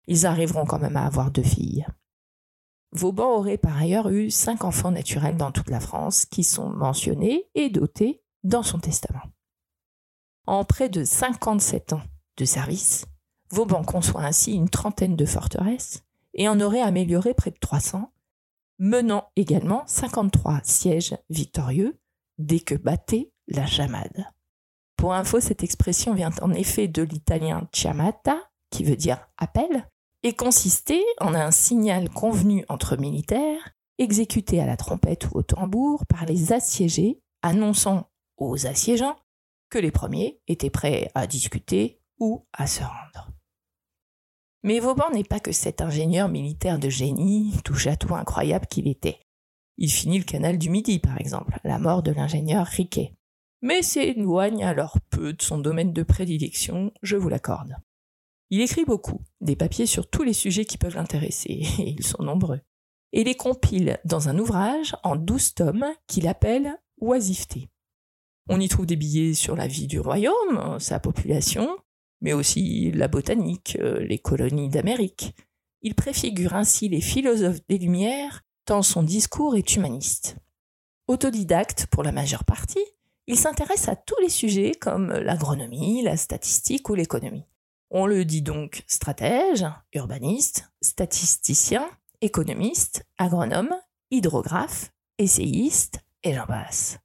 Ils 0.07 0.25
arriveront 0.25 0.65
quand 0.65 0.79
même 0.79 0.97
à 0.97 1.05
avoir 1.05 1.29
deux 1.29 1.43
filles. 1.43 1.85
Vauban 2.91 3.35
aurait 3.35 3.57
par 3.57 3.77
ailleurs 3.77 4.09
eu 4.09 4.31
cinq 4.31 4.63
enfants 4.63 4.91
naturels 4.91 5.37
dans 5.37 5.51
toute 5.51 5.69
la 5.69 5.79
France 5.79 6.25
qui 6.25 6.43
sont 6.43 6.69
mentionnés 6.69 7.49
et 7.55 7.69
dotés 7.69 8.21
dans 8.43 8.63
son 8.63 8.79
testament. 8.79 9.23
En 10.47 10.63
près 10.63 10.89
de 10.89 11.03
57 11.03 11.93
ans 11.93 12.03
de 12.37 12.45
service, 12.45 13.05
Vauban 13.49 13.83
conçoit 13.83 14.23
ainsi 14.23 14.53
une 14.53 14.69
trentaine 14.69 15.15
de 15.15 15.25
forteresses 15.25 16.03
et 16.33 16.47
en 16.47 16.59
aurait 16.59 16.81
amélioré 16.81 17.33
près 17.33 17.51
de 17.51 17.57
300, 17.59 18.11
menant 18.79 19.29
également 19.35 19.83
53 19.87 20.61
sièges 20.63 21.17
victorieux 21.29 21.97
dès 22.37 22.59
que 22.59 22.75
battait 22.75 23.31
la 23.47 23.65
chamade. 23.65 24.25
Pour 24.97 25.13
info, 25.13 25.39
cette 25.39 25.63
expression 25.63 26.13
vient 26.13 26.31
en 26.41 26.51
effet 26.53 26.87
de 26.87 27.01
l'italien 27.01 27.67
chiamata, 27.73 28.37
qui 28.69 28.83
veut 28.83 28.95
dire 28.95 29.27
appel, 29.37 29.89
et 30.25 30.33
consistait 30.33 31.05
en 31.19 31.35
un 31.35 31.51
signal 31.51 32.09
convenu 32.09 32.65
entre 32.67 32.97
militaires, 32.97 33.75
exécuté 33.99 34.59
à 34.59 34.65
la 34.65 34.75
trompette 34.75 35.27
ou 35.27 35.37
au 35.37 35.43
tambour 35.43 36.03
par 36.07 36.25
les 36.25 36.51
assiégés, 36.51 37.21
annonçant 37.43 38.09
aux 38.37 38.65
assiégeants 38.65 39.17
que 39.69 39.77
les 39.77 39.91
premiers 39.91 40.41
étaient 40.47 40.71
prêts 40.71 41.11
à 41.13 41.27
discuter 41.27 42.01
ou 42.19 42.43
à 42.53 42.65
se 42.65 42.81
rendre. 42.81 43.29
Mais 44.63 44.79
Vauban 44.79 45.11
n'est 45.13 45.23
pas 45.23 45.39
que 45.39 45.51
cet 45.51 45.79
ingénieur 45.79 46.27
militaire 46.27 46.79
de 46.79 46.89
génie, 46.89 47.53
tout 47.63 47.75
incroyable 48.15 48.65
qu'il 48.65 48.87
était. 48.87 49.19
Il 49.77 49.91
finit 49.91 50.17
le 50.17 50.23
canal 50.23 50.57
du 50.57 50.71
Midi, 50.71 50.97
par 50.97 51.21
exemple, 51.21 51.59
la 51.63 51.77
mort 51.77 52.01
de 52.01 52.11
l'ingénieur 52.11 52.65
Riquet. 52.65 53.13
Mais 53.61 53.83
s'éloigne 53.83 54.65
alors 54.65 54.97
peu 55.11 55.33
de 55.33 55.41
son 55.43 55.59
domaine 55.59 55.93
de 55.93 56.01
prédilection, 56.01 56.91
je 57.03 57.15
vous 57.15 57.29
l'accorde. 57.29 57.75
Il 58.51 58.61
écrit 58.61 58.85
beaucoup, 58.85 59.21
des 59.41 59.55
papiers 59.55 59.87
sur 59.87 60.09
tous 60.09 60.23
les 60.23 60.33
sujets 60.33 60.65
qui 60.65 60.77
peuvent 60.77 60.95
l'intéresser, 60.95 61.63
et 61.79 61.89
ils 61.89 62.05
sont 62.05 62.23
nombreux, 62.23 62.61
et 63.11 63.23
les 63.23 63.35
compile 63.35 63.99
dans 64.05 64.29
un 64.29 64.37
ouvrage 64.37 64.95
en 65.03 65.15
douze 65.15 65.53
tomes 65.53 65.87
qu'il 66.07 66.27
appelle 66.27 66.75
Oisiveté. 66.99 67.69
On 68.47 68.59
y 68.59 68.67
trouve 68.67 68.85
des 68.85 68.95
billets 68.95 69.33
sur 69.33 69.55
la 69.55 69.67
vie 69.67 69.87
du 69.87 69.99
royaume, 69.99 70.77
sa 70.79 70.99
population, 70.99 71.77
mais 72.21 72.33
aussi 72.33 72.91
la 72.91 73.07
botanique, 73.07 73.77
euh, 73.81 73.99
les 73.99 74.19
colonies 74.19 74.69
d'Amérique. 74.69 75.35
Il 75.81 75.95
préfigure 75.95 76.53
ainsi 76.53 76.87
les 76.87 77.01
philosophes 77.01 77.65
des 77.67 77.77
Lumières, 77.77 78.43
tant 78.65 78.81
son 78.81 79.03
discours 79.03 79.55
est 79.55 79.75
humaniste. 79.75 80.37
Autodidacte 81.07 81.87
pour 81.87 82.03
la 82.03 82.11
majeure 82.11 82.43
partie, 82.43 82.85
il 83.27 83.37
s'intéresse 83.37 83.87
à 83.87 83.95
tous 83.95 84.19
les 84.21 84.29
sujets 84.29 84.73
comme 84.73 85.11
l'agronomie, 85.11 86.03
la 86.03 86.17
statistique 86.17 86.89
ou 86.89 86.95
l'économie. 86.95 87.45
On 87.91 88.05
le 88.05 88.25
dit 88.25 88.41
donc 88.41 88.83
stratège, 88.87 89.65
urbaniste, 89.93 90.71
statisticien, 90.81 91.87
économiste, 92.21 93.05
agronome, 93.17 93.73
hydrographe, 94.11 94.91
essayiste, 95.17 95.99
et 96.23 96.33
j'en 96.33 96.47
passe. 96.47 96.97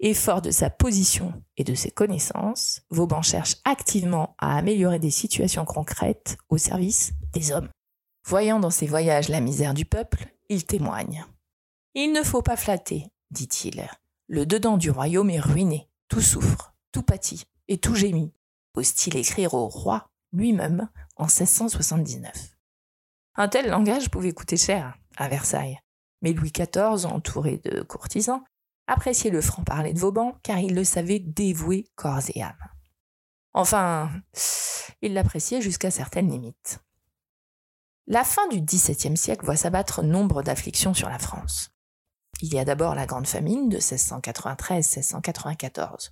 Et 0.00 0.14
fort 0.14 0.42
de 0.42 0.50
sa 0.50 0.68
position 0.68 1.32
et 1.56 1.64
de 1.64 1.74
ses 1.74 1.90
connaissances, 1.90 2.82
Vauban 2.90 3.22
cherche 3.22 3.56
activement 3.64 4.34
à 4.38 4.56
améliorer 4.56 4.98
des 4.98 5.10
situations 5.10 5.64
concrètes 5.64 6.36
au 6.48 6.58
service 6.58 7.12
des 7.32 7.52
hommes. 7.52 7.70
Voyant 8.26 8.60
dans 8.60 8.70
ses 8.70 8.86
voyages 8.86 9.28
la 9.28 9.40
misère 9.40 9.72
du 9.72 9.84
peuple, 9.84 10.26
il 10.48 10.64
témoigne. 10.64 11.24
Il 11.94 12.12
ne 12.12 12.22
faut 12.22 12.42
pas 12.42 12.56
flatter, 12.56 13.06
dit-il. 13.30 13.88
Le 14.26 14.44
dedans 14.44 14.76
du 14.76 14.90
royaume 14.90 15.30
est 15.30 15.40
ruiné, 15.40 15.88
tout 16.08 16.20
souffre, 16.20 16.74
tout 16.92 17.02
pâtit 17.02 17.44
et 17.68 17.78
tout 17.78 17.94
gémit. 17.94 18.32
Ose-t-il 18.76 19.16
écrire 19.16 19.54
au 19.54 19.66
roi 19.68 20.08
lui-même 20.32 20.88
en 21.16 21.24
1679 21.24 22.56
Un 23.36 23.48
tel 23.48 23.70
langage 23.70 24.10
pouvait 24.10 24.32
coûter 24.32 24.56
cher 24.56 24.96
à 25.16 25.28
Versailles, 25.28 25.80
mais 26.22 26.34
Louis 26.34 26.52
XIV, 26.52 27.06
entouré 27.06 27.58
de 27.64 27.82
courtisans, 27.82 28.44
appréciait 28.86 29.30
le 29.30 29.40
franc-parler 29.40 29.92
de 29.92 29.98
Vauban 29.98 30.38
car 30.42 30.58
il 30.58 30.74
le 30.74 30.84
savait 30.84 31.18
dévoué 31.18 31.90
corps 31.96 32.20
et 32.34 32.42
âme. 32.42 32.54
Enfin, 33.54 34.10
il 35.00 35.14
l'appréciait 35.14 35.62
jusqu'à 35.62 35.90
certaines 35.90 36.30
limites. 36.30 36.78
La 38.06 38.22
fin 38.22 38.46
du 38.48 38.60
XVIIe 38.60 39.16
siècle 39.16 39.46
voit 39.46 39.56
s'abattre 39.56 40.02
nombre 40.02 40.42
d'afflictions 40.42 40.94
sur 40.94 41.08
la 41.08 41.18
France. 41.18 41.70
Il 42.42 42.52
y 42.52 42.58
a 42.58 42.66
d'abord 42.66 42.94
la 42.94 43.06
Grande 43.06 43.26
Famine 43.26 43.70
de 43.70 43.78
1693-1694. 43.78 46.10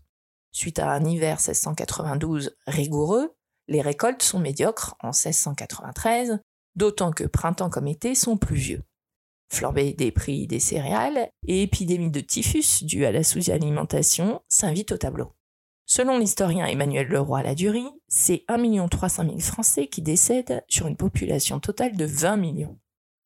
Suite 0.55 0.79
à 0.79 0.93
un 0.93 1.05
hiver 1.05 1.39
1692 1.39 2.57
rigoureux, 2.69 3.35
les 3.67 3.81
récoltes 3.81 4.23
sont 4.23 4.39
médiocres 4.39 4.95
en 5.01 5.09
1693, 5.09 6.39
d'autant 6.77 7.11
que 7.11 7.25
printemps 7.25 7.71
comme 7.71 7.89
été 7.89 8.15
sont 8.15 8.37
pluvieux. 8.37 8.85
Flambée 9.53 9.95
des 9.95 10.13
prix 10.13 10.47
des 10.47 10.61
céréales 10.61 11.29
et 11.49 11.63
épidémie 11.63 12.13
de 12.13 12.21
typhus 12.21 12.85
due 12.85 13.05
à 13.05 13.11
la 13.11 13.25
sous-alimentation 13.25 14.43
s'invitent 14.49 14.93
au 14.93 14.97
tableau. 14.97 15.33
Selon 15.87 16.19
l'historien 16.19 16.67
Emmanuel 16.67 17.09
Leroy 17.09 17.43
Ladurie, 17.43 17.91
c'est 18.07 18.45
1 18.47 18.87
300 18.87 19.25
000 19.25 19.41
Français 19.41 19.89
qui 19.89 20.03
décèdent 20.03 20.65
sur 20.69 20.87
une 20.87 20.97
population 20.97 21.59
totale 21.59 21.97
de 21.97 22.05
20 22.05 22.37
millions. 22.37 22.79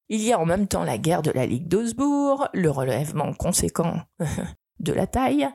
Il 0.09 0.23
y 0.23 0.33
a 0.33 0.41
en 0.41 0.47
même 0.47 0.67
temps 0.67 0.83
la 0.83 0.97
guerre 0.97 1.21
de 1.21 1.31
la 1.31 1.45
Ligue 1.45 1.69
d'Augsbourg, 1.69 2.49
le 2.55 2.71
relèvement 2.71 3.35
conséquent 3.35 4.01
de 4.81 4.95
la 4.95 5.07
taille 5.07 5.47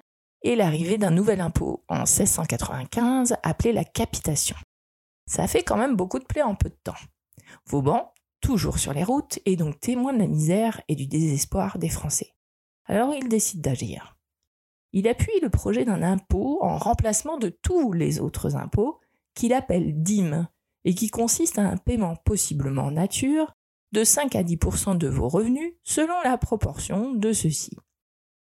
et 0.44 0.56
l'arrivée 0.56 0.98
d'un 0.98 1.12
nouvel 1.12 1.42
impôt 1.42 1.84
en 1.88 2.00
1695 2.00 3.36
appelé 3.44 3.74
la 3.74 3.84
capitation. 3.84 4.56
Ça 5.26 5.48
fait 5.48 5.64
quand 5.64 5.78
même 5.78 5.96
beaucoup 5.96 6.20
de 6.20 6.26
plaies 6.26 6.42
en 6.42 6.56
peu 6.56 6.70
de 6.70 6.78
temps. 6.84 6.94
Vauban, 7.66 8.14
toujours 8.42 8.78
sur 8.78 8.94
les 8.94 9.04
routes, 9.04 9.40
est 9.46 9.56
donc 9.56 9.80
témoin 9.80 10.14
de 10.14 10.20
la 10.20 10.28
misère 10.28 10.82
et 10.88 10.96
du 10.96 11.08
désespoir 11.08 11.78
des 11.80 11.90
Français. 11.90 12.34
Alors 12.86 13.14
il 13.16 13.30
décide 13.30 13.62
d'agir. 13.62 14.18
Il 14.92 15.08
appuie 15.08 15.40
le 15.42 15.50
projet 15.50 15.86
d'un 15.86 16.04
impôt 16.04 16.60
en 16.62 16.78
remplacement 16.78 17.38
de 17.38 17.50
tous 17.50 17.94
les 17.94 18.20
autres 18.20 18.56
impôts 18.56 19.00
qu'il 19.34 19.54
appelle 19.54 20.04
dîme 20.04 20.48
et 20.86 20.94
qui 20.94 21.10
consiste 21.10 21.58
à 21.58 21.64
un 21.64 21.78
paiement 21.78 22.16
possiblement 22.16 22.84
en 22.84 22.92
nature 22.92 23.56
de 23.94 24.04
5 24.04 24.36
à 24.36 24.44
10% 24.44 24.98
de 24.98 25.08
vos 25.08 25.30
revenus 25.30 25.74
selon 25.84 26.20
la 26.24 26.38
proportion 26.38 27.14
de 27.14 27.32
ceux-ci. 27.32 27.78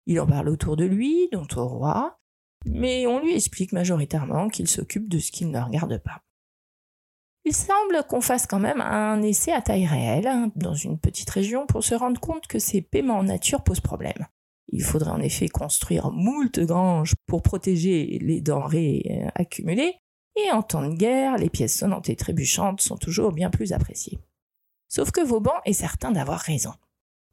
Il 0.07 0.21
en 0.21 0.27
parle 0.27 0.49
autour 0.49 0.77
de 0.77 0.85
lui, 0.85 1.29
dont 1.33 1.47
au 1.57 1.67
roi, 1.67 2.19
mais 2.67 3.07
on 3.07 3.21
lui 3.21 3.35
explique 3.35 3.73
majoritairement 3.73 4.49
qu'il 4.49 4.69
s'occupe 4.69 5.09
de 5.09 5.19
ce 5.19 5.31
qui 5.33 5.45
ne 5.45 5.59
regarde 5.59 5.99
pas. 5.99 6.23
Il 7.47 7.55
semble 7.55 8.03
qu'on 8.09 8.23
fasse 8.23 8.47
quand 8.47 8.59
même 8.59 8.81
un 8.81 9.21
essai 9.23 9.53
à 9.53 9.61
taille 9.61 9.87
réelle 9.87 10.27
hein, 10.27 10.51
dans 10.57 10.75
une 10.75 10.99
petite 10.99 11.29
région 11.29 11.67
pour 11.67 11.85
se 11.85 11.95
rendre 11.95 12.21
compte 12.21 12.47
que 12.47 12.59
ces 12.59 12.81
paiements 12.81 13.19
en 13.19 13.25
nature 13.25 13.63
posent 13.63 13.81
problème. 13.81 14.27
Il 14.69 14.83
faudrait 14.83 15.11
en 15.11 15.21
effet 15.21 15.49
construire 15.49 16.11
moult 16.11 16.59
granges 16.61 17.15
pour 17.27 17.43
protéger 17.43 18.19
les 18.23 18.41
denrées 18.41 19.03
euh, 19.11 19.29
accumulées, 19.35 19.95
et 20.37 20.51
en 20.53 20.63
temps 20.63 20.89
de 20.89 20.97
guerre, 20.97 21.37
les 21.37 21.51
pièces 21.51 21.79
sonnantes 21.79 22.09
et 22.09 22.17
trébuchantes 22.17 22.81
sont 22.81 22.97
toujours 22.97 23.33
bien 23.33 23.51
plus 23.51 23.73
appréciées. 23.73 24.19
Sauf 24.89 25.11
que 25.11 25.21
Vauban 25.21 25.55
est 25.65 25.75
certain 25.75 26.11
d'avoir 26.11 26.41
raison. 26.41 26.73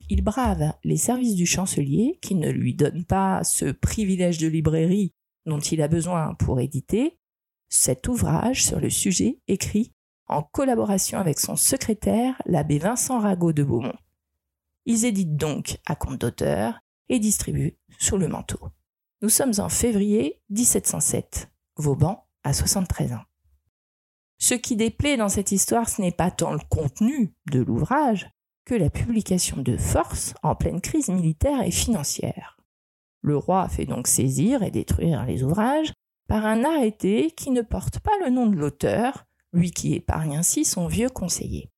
Il 0.09 0.23
brave 0.23 0.73
les 0.83 0.97
services 0.97 1.35
du 1.35 1.45
chancelier 1.45 2.19
qui 2.21 2.35
ne 2.35 2.49
lui 2.49 2.73
donnent 2.73 3.05
pas 3.05 3.43
ce 3.43 3.71
privilège 3.71 4.37
de 4.37 4.47
librairie 4.47 5.13
dont 5.45 5.59
il 5.59 5.81
a 5.81 5.87
besoin 5.87 6.35
pour 6.35 6.59
éditer 6.59 7.17
cet 7.69 8.07
ouvrage 8.07 8.65
sur 8.65 8.79
le 8.79 8.89
sujet 8.89 9.39
écrit 9.47 9.93
en 10.27 10.43
collaboration 10.43 11.19
avec 11.19 11.39
son 11.39 11.55
secrétaire, 11.55 12.41
l'abbé 12.45 12.79
Vincent 12.79 13.19
Rago 13.19 13.53
de 13.53 13.63
Beaumont. 13.63 13.97
Ils 14.85 15.05
éditent 15.05 15.35
donc 15.35 15.77
à 15.85 15.95
compte 15.95 16.19
d'auteur 16.19 16.79
et 17.09 17.19
distribuent 17.19 17.77
sous 17.99 18.17
le 18.17 18.27
manteau. 18.27 18.59
Nous 19.21 19.29
sommes 19.29 19.53
en 19.59 19.69
février 19.69 20.41
1707. 20.49 21.51
Vauban 21.77 22.27
a 22.43 22.53
73 22.53 23.13
ans. 23.13 23.23
Ce 24.37 24.55
qui 24.55 24.75
déplaît 24.75 25.17
dans 25.17 25.29
cette 25.29 25.51
histoire, 25.51 25.87
ce 25.87 26.01
n'est 26.01 26.11
pas 26.11 26.31
tant 26.31 26.53
le 26.53 26.59
contenu 26.69 27.35
de 27.51 27.59
l'ouvrage 27.59 28.29
la 28.75 28.89
publication 28.89 29.57
de 29.57 29.77
force 29.77 30.33
en 30.43 30.55
pleine 30.55 30.81
crise 30.81 31.09
militaire 31.09 31.61
et 31.61 31.71
financière. 31.71 32.57
Le 33.21 33.37
roi 33.37 33.67
fait 33.69 33.85
donc 33.85 34.07
saisir 34.07 34.63
et 34.63 34.71
détruire 34.71 35.25
les 35.25 35.43
ouvrages 35.43 35.93
par 36.27 36.45
un 36.45 36.63
arrêté 36.63 37.31
qui 37.31 37.51
ne 37.51 37.61
porte 37.61 37.99
pas 37.99 38.17
le 38.23 38.29
nom 38.29 38.47
de 38.47 38.55
l'auteur, 38.55 39.25
lui 39.53 39.71
qui 39.71 39.93
épargne 39.93 40.37
ainsi 40.37 40.65
son 40.65 40.87
vieux 40.87 41.09
conseiller, 41.09 41.69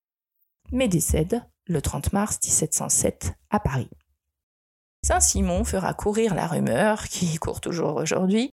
mais 0.72 0.88
décède 0.88 1.44
le 1.66 1.82
30 1.82 2.14
mars 2.14 2.40
1707 2.44 3.34
à 3.50 3.60
Paris. 3.60 3.90
Saint-Simon 5.06 5.64
fera 5.64 5.94
courir 5.94 6.34
la 6.34 6.48
rumeur, 6.48 7.08
qui 7.10 7.36
court 7.38 7.62
toujours 7.62 7.96
aujourd'hui, 7.96 8.52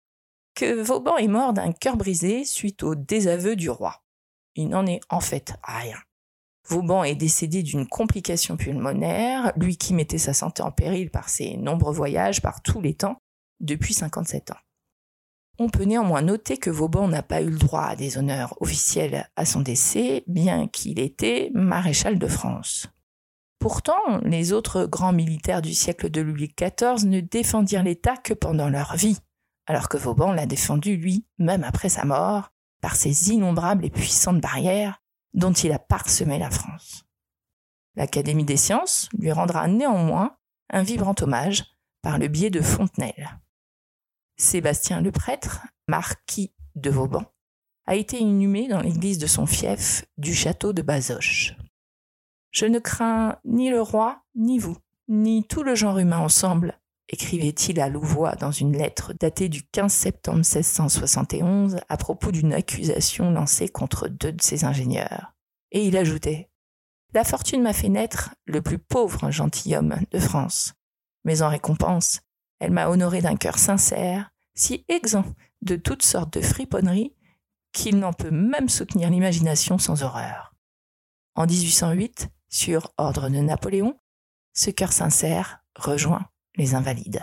que 0.54 0.80
Vauban 0.80 1.16
est 1.16 1.28
mort 1.28 1.52
d'un 1.52 1.72
cœur 1.72 1.96
brisé 1.96 2.44
suite 2.44 2.82
au 2.82 2.94
désaveu 2.94 3.56
du 3.56 3.68
roi. 3.68 4.02
Il 4.54 4.68
n'en 4.68 4.86
est 4.86 5.00
en 5.10 5.20
fait 5.20 5.54
rien. 5.62 5.98
Vauban 6.68 7.04
est 7.04 7.14
décédé 7.14 7.62
d'une 7.62 7.86
complication 7.86 8.56
pulmonaire, 8.56 9.52
lui 9.56 9.76
qui 9.76 9.94
mettait 9.94 10.18
sa 10.18 10.34
santé 10.34 10.62
en 10.62 10.72
péril 10.72 11.10
par 11.10 11.28
ses 11.28 11.56
nombreux 11.56 11.92
voyages 11.92 12.42
par 12.42 12.62
tous 12.62 12.80
les 12.80 12.94
temps 12.94 13.18
depuis 13.60 13.94
57 13.94 14.50
ans. 14.50 14.58
On 15.58 15.68
peut 15.68 15.84
néanmoins 15.84 16.22
noter 16.22 16.58
que 16.58 16.68
Vauban 16.68 17.08
n'a 17.08 17.22
pas 17.22 17.40
eu 17.40 17.48
le 17.48 17.58
droit 17.58 17.84
à 17.84 17.96
des 17.96 18.18
honneurs 18.18 18.60
officiels 18.60 19.30
à 19.36 19.46
son 19.46 19.60
décès, 19.60 20.22
bien 20.26 20.68
qu'il 20.68 20.98
était 20.98 21.50
maréchal 21.54 22.18
de 22.18 22.26
France. 22.26 22.88
Pourtant, 23.58 24.20
les 24.22 24.52
autres 24.52 24.84
grands 24.84 25.14
militaires 25.14 25.62
du 25.62 25.72
siècle 25.72 26.10
de 26.10 26.20
Louis 26.20 26.54
XIV 26.60 27.08
ne 27.08 27.20
défendirent 27.20 27.84
l'État 27.84 28.16
que 28.18 28.34
pendant 28.34 28.68
leur 28.68 28.96
vie, 28.96 29.18
alors 29.66 29.88
que 29.88 29.96
Vauban 29.96 30.32
l'a 30.32 30.46
défendu, 30.46 30.96
lui, 30.96 31.24
même 31.38 31.64
après 31.64 31.88
sa 31.88 32.04
mort, 32.04 32.52
par 32.82 32.96
ses 32.96 33.30
innombrables 33.30 33.84
et 33.86 33.90
puissantes 33.90 34.40
barrières 34.40 35.00
dont 35.36 35.52
il 35.52 35.70
a 35.70 35.78
parsemé 35.78 36.38
la 36.38 36.50
France. 36.50 37.04
L'Académie 37.94 38.44
des 38.44 38.56
sciences 38.56 39.08
lui 39.16 39.30
rendra 39.30 39.68
néanmoins 39.68 40.36
un 40.70 40.82
vibrant 40.82 41.14
hommage 41.20 41.64
par 42.02 42.18
le 42.18 42.28
biais 42.28 42.50
de 42.50 42.60
Fontenelle. 42.60 43.38
Sébastien 44.36 45.00
le 45.00 45.12
prêtre, 45.12 45.66
marquis 45.88 46.52
de 46.74 46.90
Vauban, 46.90 47.24
a 47.86 47.94
été 47.94 48.18
inhumé 48.18 48.68
dans 48.68 48.80
l'église 48.80 49.18
de 49.18 49.26
son 49.26 49.46
fief 49.46 50.04
du 50.18 50.34
château 50.34 50.72
de 50.72 50.82
Bazoches. 50.82 51.56
Je 52.50 52.66
ne 52.66 52.78
crains 52.78 53.38
ni 53.44 53.70
le 53.70 53.80
roi, 53.80 54.24
ni 54.34 54.58
vous, 54.58 54.76
ni 55.08 55.46
tout 55.46 55.62
le 55.62 55.74
genre 55.74 55.98
humain 55.98 56.18
ensemble, 56.18 56.78
écrivait-il 57.08 57.80
à 57.80 57.88
Louvois 57.88 58.34
dans 58.34 58.50
une 58.50 58.76
lettre 58.76 59.12
datée 59.12 59.48
du 59.48 59.62
15 59.64 59.92
septembre 59.92 60.38
1671 60.38 61.78
à 61.88 61.96
propos 61.96 62.32
d'une 62.32 62.52
accusation 62.52 63.30
lancée 63.30 63.68
contre 63.68 64.08
deux 64.08 64.32
de 64.32 64.42
ses 64.42 64.64
ingénieurs. 64.64 65.34
Et 65.70 65.86
il 65.86 65.96
ajoutait 65.96 66.50
La 67.14 67.24
fortune 67.24 67.62
m'a 67.62 67.72
fait 67.72 67.88
naître 67.88 68.34
le 68.44 68.62
plus 68.62 68.78
pauvre 68.78 69.30
gentilhomme 69.30 69.96
de 70.10 70.18
France, 70.18 70.74
mais 71.24 71.42
en 71.42 71.48
récompense, 71.48 72.20
elle 72.58 72.72
m'a 72.72 72.88
honoré 72.88 73.20
d'un 73.20 73.36
cœur 73.36 73.58
sincère, 73.58 74.30
si 74.54 74.84
exempt 74.88 75.34
de 75.62 75.76
toutes 75.76 76.04
sortes 76.04 76.34
de 76.34 76.40
friponneries 76.40 77.14
qu'il 77.72 77.98
n'en 77.98 78.12
peut 78.12 78.30
même 78.30 78.68
soutenir 78.68 79.10
l'imagination 79.10 79.78
sans 79.78 80.02
horreur. 80.02 80.54
En 81.34 81.46
1808, 81.46 82.28
sur 82.48 82.90
ordre 82.96 83.28
de 83.28 83.36
Napoléon, 83.36 83.98
ce 84.54 84.70
cœur 84.70 84.92
sincère 84.92 85.60
rejoint 85.74 86.26
les 86.56 86.74
invalides. 86.74 87.22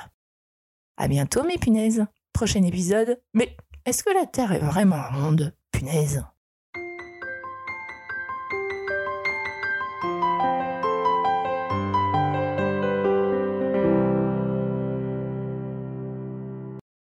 À 0.98 1.08
bientôt 1.08 1.44
mes 1.44 1.58
punaises. 1.58 2.06
Prochain 2.34 2.64
épisode. 2.64 3.22
Mais 3.34 3.56
est-ce 3.86 4.04
que 4.04 4.14
la 4.14 4.26
Terre 4.26 4.52
est 4.54 4.60
vraiment 4.60 5.04
ronde? 5.12 5.56
Punaise 5.72 6.24